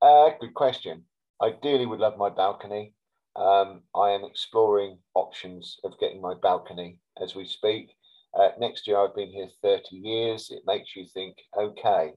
[0.02, 1.04] Uh, good question.
[1.42, 2.92] Ideally, would love my balcony.
[3.36, 7.90] Um, I am exploring options of getting my balcony as we speak.
[8.38, 10.50] Uh, next year, I've been here 30 years.
[10.50, 12.12] It makes you think, okay,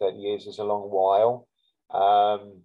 [0.00, 1.46] 30 years is a long while.
[1.90, 2.62] Um,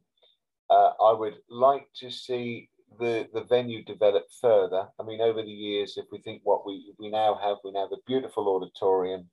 [0.70, 2.70] uh, I would like to see
[3.00, 4.88] the, the venue develop further.
[5.00, 7.84] I mean, over the years, if we think what we, we now have, we now
[7.84, 9.30] have a beautiful auditorium.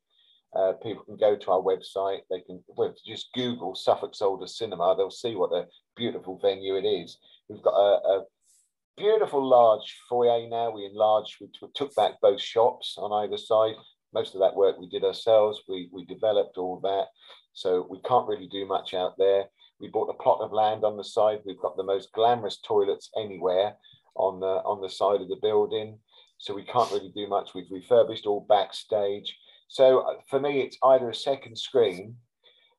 [0.54, 2.20] Uh, people can go to our website.
[2.30, 4.94] They can well, just Google Suffolk's oldest cinema.
[4.96, 7.18] They'll see what a beautiful venue it is.
[7.48, 8.24] We've got a, a
[8.96, 10.70] beautiful large foyer now.
[10.70, 13.74] We enlarged, we took back both shops on either side.
[14.12, 15.62] Most of that work we did ourselves.
[15.68, 17.06] We, we developed all that.
[17.54, 19.44] So we can't really do much out there.
[19.82, 21.40] We bought a plot of land on the side.
[21.44, 23.74] We've got the most glamorous toilets anywhere
[24.14, 25.98] on the on the side of the building.
[26.38, 27.54] So we can't really do much.
[27.54, 29.36] We've refurbished all backstage.
[29.68, 32.16] So uh, for me, it's either a second screen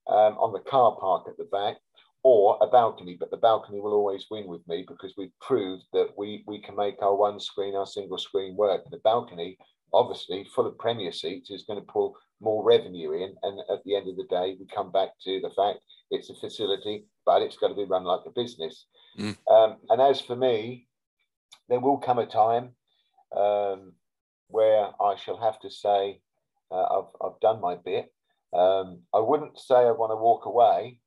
[0.08, 1.78] um, on the car park at the back
[2.24, 6.10] or a balcony, but the balcony will always win with me because we've proved that
[6.18, 8.82] we, we can make our one screen, our single screen work.
[8.90, 9.58] The balcony,
[9.94, 13.36] obviously, full of Premier seats, is going to pull more revenue in.
[13.42, 15.80] And at the end of the day, we come back to the fact
[16.12, 18.86] it's a facility, but it's got to be run like a business.
[19.18, 19.38] Mm.
[19.50, 20.88] Um, and as for me,
[21.70, 22.76] there will come a time
[23.36, 23.94] um,
[24.48, 26.22] where I shall have to say,
[26.72, 28.12] uh, I've, I've done my bit.
[28.54, 31.00] Um, I wouldn't say I want to walk away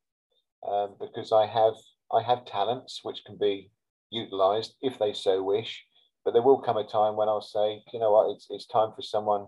[0.67, 1.75] um, because I have
[2.13, 3.71] I have talents which can be
[4.11, 5.85] utilised if they so wish.
[6.25, 8.91] But there will come a time when I'll say, you know what, it's, it's time
[8.97, 9.47] for someone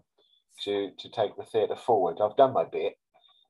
[0.65, 2.19] to to take the theatre forward.
[2.21, 2.95] I've done my bit,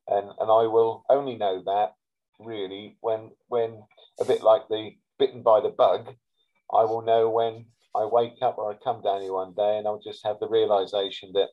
[0.07, 1.93] and and I will only know that
[2.39, 3.83] really when when
[4.19, 6.15] a bit like the bitten by the bug,
[6.73, 9.87] I will know when I wake up or I come down here one day and
[9.87, 11.49] I'll just have the realization that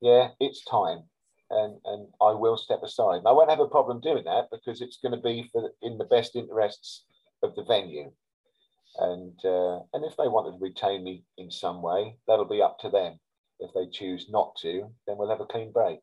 [0.00, 1.04] yeah, it's time
[1.50, 3.18] and and I will step aside.
[3.18, 5.98] And I won't have a problem doing that because it's going to be for in
[5.98, 7.04] the best interests
[7.42, 8.10] of the venue.
[8.98, 12.78] And uh, and if they wanted to retain me in some way, that'll be up
[12.80, 13.18] to them.
[13.60, 15.98] If they choose not to, then we'll have a clean break.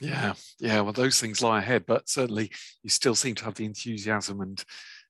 [0.00, 0.80] Yeah, yeah.
[0.80, 2.50] Well, those things lie ahead, but certainly
[2.82, 4.62] you still seem to have the enthusiasm and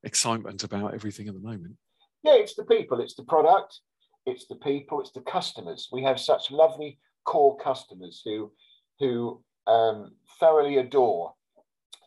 [0.03, 1.77] excitement about everything at the moment.
[2.23, 3.81] Yeah, it's the people, it's the product,
[4.27, 5.89] it's the people, it's the customers.
[5.93, 8.53] We have such lovely core customers who
[8.99, 11.33] who um, thoroughly adore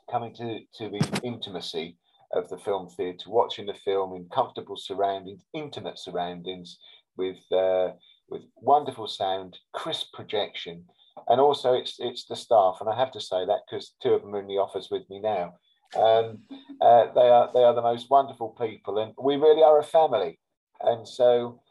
[0.09, 1.97] coming to, to the intimacy
[2.33, 6.77] of the film theatre, watching the film in comfortable surroundings, intimate surroundings,
[7.17, 7.89] with uh,
[8.29, 10.85] with wonderful sound, crisp projection,
[11.27, 12.77] and also it's it's the staff.
[12.79, 15.09] And I have to say that because two of them are in the office with
[15.09, 15.53] me now.
[15.95, 16.39] Um,
[16.81, 20.39] uh, they are they are the most wonderful people, and we really are a family.
[20.81, 21.61] And so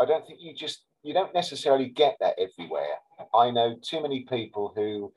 [0.00, 2.98] I don't think you just you don't necessarily get that everywhere.
[3.34, 5.12] I know too many people who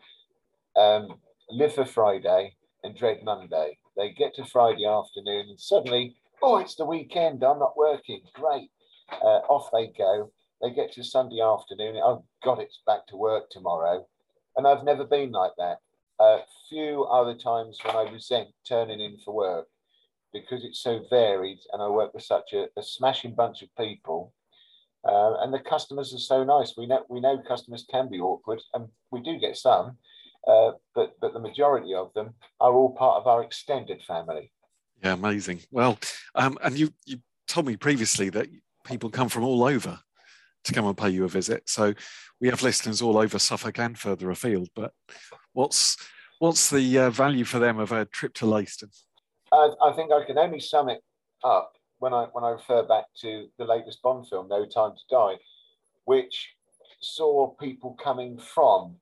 [0.79, 1.19] um,
[1.49, 3.77] live for Friday and dread Monday.
[3.95, 7.43] They get to Friday afternoon and suddenly, oh, it's the weekend.
[7.43, 8.21] I'm not working.
[8.33, 8.69] Great.
[9.11, 10.31] Uh, off they go.
[10.61, 11.97] They get to Sunday afternoon.
[12.03, 14.07] Oh, God, it's back to work tomorrow.
[14.55, 15.77] And I've never been like that.
[16.19, 16.39] Uh,
[16.69, 19.67] few other times when I resent turning in for work
[20.33, 24.33] because it's so varied and I work with such a, a smashing bunch of people.
[25.07, 26.73] Uh, and the customers are so nice.
[26.75, 29.97] We know we know customers can be awkward, and we do get some,
[30.45, 34.51] uh, but but the majority of them are all part of our extended family.
[35.01, 35.61] Yeah, amazing.
[35.71, 35.97] Well,
[36.35, 38.49] um, and you you told me previously that
[38.83, 39.99] people come from all over
[40.67, 41.69] to come and pay you a visit.
[41.69, 41.93] So
[42.39, 44.69] we have listeners all over Suffolk and further afield.
[44.75, 44.93] But
[45.53, 45.97] what's
[46.39, 48.95] what's the uh, value for them of a trip to Leiston?
[49.51, 51.01] I, I think I can only sum it
[51.43, 55.01] up when I when I refer back to the latest Bond film, No Time to
[55.09, 55.35] Die,
[56.05, 56.53] which
[57.01, 58.97] saw people coming from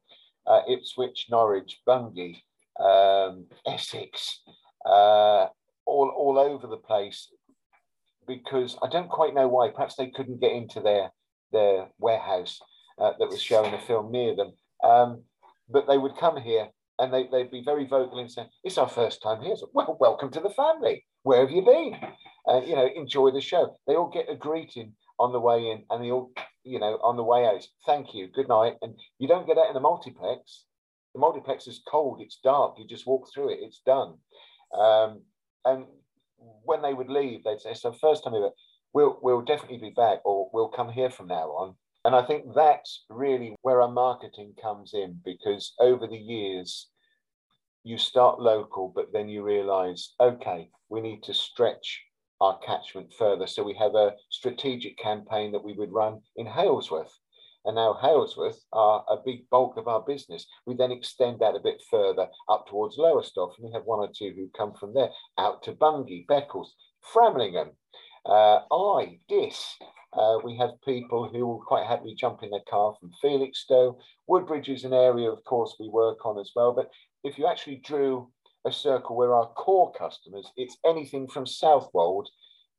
[0.48, 2.42] uh, Ipswich, Norwich, Bungay,
[2.80, 4.42] um, Essex,
[4.86, 5.48] uh,
[5.86, 7.30] all, all over the place
[8.28, 9.70] because I don't quite know why.
[9.70, 11.12] Perhaps they couldn't get into their,
[11.52, 12.60] their warehouse
[13.00, 14.54] uh, that was showing a film near them.
[14.84, 15.24] Um,
[15.70, 16.68] but they would come here
[17.00, 19.56] and they, they'd be very vocal in saying, It's our first time here.
[19.56, 21.06] So, well, welcome to the family.
[21.24, 21.96] Where have you been?
[22.48, 23.76] Uh, you know, enjoy the show.
[23.88, 26.32] They all get a greeting on the way in and they all
[26.66, 28.74] you know, on the way out, thank you, good night.
[28.82, 30.66] And you don't get that in a multiplex.
[31.14, 34.16] The multiplex is cold, it's dark, you just walk through it, it's done.
[34.78, 35.22] Um,
[35.64, 35.86] and
[36.64, 38.50] when they would leave, they'd say, So, first time ever,
[38.96, 41.76] we'll, we'll definitely be back, or we'll come here from now on.
[42.06, 46.88] And I think that's really where our marketing comes in because over the years,
[47.84, 52.02] you start local, but then you realize, okay, we need to stretch
[52.40, 53.48] our catchment further.
[53.48, 57.12] So we have a strategic campaign that we would run in Halesworth.
[57.66, 60.46] And now Halesworth are a big bulk of our business.
[60.66, 64.12] We then extend that a bit further up towards Lowestoft, and we have one or
[64.16, 66.70] two who come from there out to Bungay, Beccles,
[67.14, 67.72] Framlingham,
[68.26, 69.76] uh, I, Diss.
[70.14, 73.98] Uh, we have people who will quite happily jump in their car from Felixstowe.
[74.28, 76.74] Woodbridge is an area, of course, we work on as well.
[76.74, 76.90] But
[77.24, 78.30] if you actually drew
[78.66, 82.30] a circle where our core customers, it's anything from Southwold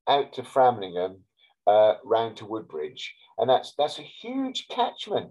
[0.09, 1.20] out to Framlingham,
[1.66, 5.30] uh, round to Woodbridge, and that's that's a huge catchment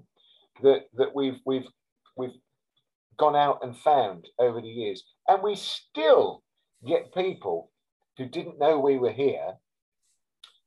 [0.61, 1.67] that that we've we've
[2.17, 2.37] we've
[3.17, 6.43] gone out and found over the years, and we still
[6.85, 7.71] get people
[8.17, 9.55] who didn't know we were here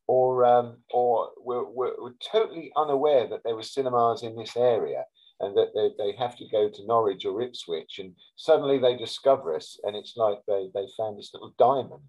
[0.09, 5.05] or um, or were, were, were, totally unaware that there were cinemas in this area
[5.41, 9.55] and that they, they have to go to Norwich or Ipswich and suddenly they discover
[9.55, 12.03] us and it's like they, they found this little diamond.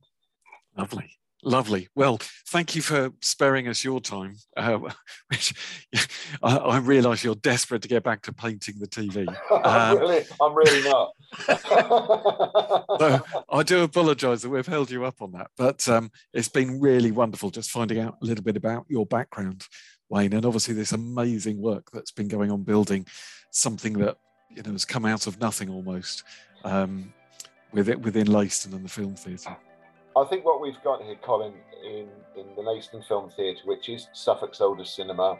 [0.78, 1.12] Lovely.
[1.44, 1.88] Lovely.
[1.96, 4.36] Well, thank you for sparing us your time.
[4.58, 4.80] Uh,
[5.30, 5.54] which
[6.44, 9.26] I, I realise you're desperate to get back to painting the TV.
[9.52, 11.14] I'm, um, really, I'm really not.
[13.00, 16.80] so I do apologise that we've held you up on that, but um, it's been
[16.80, 19.66] really wonderful just finding out a little bit about your background,
[20.10, 23.06] Wayne, and obviously this amazing work that's been going on building
[23.52, 24.18] something that
[24.50, 26.24] you know has come out of nothing almost
[26.66, 27.14] um,
[27.72, 29.56] with it within Leiston and the film theatre.
[30.22, 31.54] I think what we've got here, Colin,
[31.84, 35.38] in, in the Leiston Film Theatre, which is Suffolk's oldest cinema,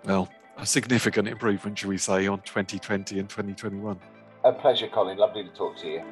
[0.04, 3.98] well, a significant improvement, shall we say, on 2020 and 2021.
[4.44, 5.18] A pleasure, Colin.
[5.18, 6.02] Lovely to talk to you.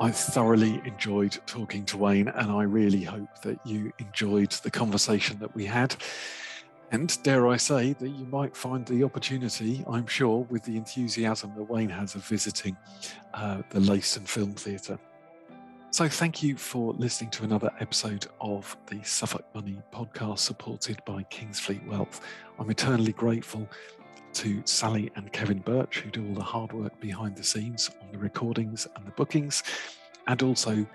[0.00, 5.38] I thoroughly enjoyed talking to Wayne, and I really hope that you enjoyed the conversation
[5.40, 5.94] that we had.
[6.90, 11.52] And dare I say that you might find the opportunity, I'm sure, with the enthusiasm
[11.54, 12.78] that Wayne has of visiting
[13.34, 14.98] uh, the Leiston Film Theatre.
[15.90, 21.24] So, thank you for listening to another episode of the Suffolk Money podcast supported by
[21.24, 22.22] Kingsfleet Wealth.
[22.58, 23.68] I'm eternally grateful
[24.34, 28.08] to Sally and Kevin Birch, who do all the hard work behind the scenes on
[28.12, 29.62] the recordings and the bookings,
[30.26, 30.86] and also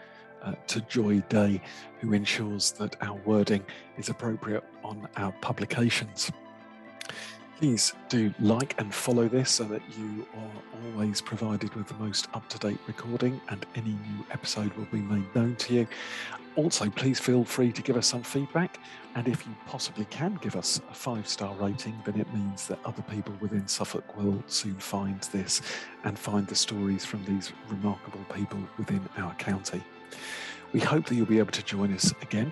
[0.44, 1.62] uh, to Joy Day,
[2.00, 3.64] who ensures that our wording
[3.98, 6.32] is appropriate on our publications.
[7.60, 12.28] Please do like and follow this so that you are always provided with the most
[12.34, 15.88] up to date recording and any new episode will be made known to you.
[16.58, 18.78] Also, please feel free to give us some feedback.
[19.16, 22.80] And if you possibly can give us a five star rating, then it means that
[22.84, 25.62] other people within Suffolk will soon find this
[26.04, 29.82] and find the stories from these remarkable people within our county.
[30.74, 32.52] We hope that you'll be able to join us again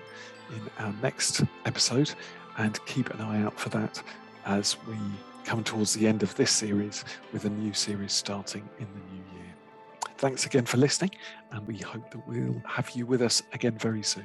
[0.50, 2.14] in our next episode
[2.56, 4.02] and keep an eye out for that
[4.44, 4.96] as we
[5.44, 9.22] come towards the end of this series with a new series starting in the new
[9.38, 9.54] year.
[10.16, 11.10] Thanks again for listening,
[11.50, 14.24] and we hope that we'll have you with us again very soon.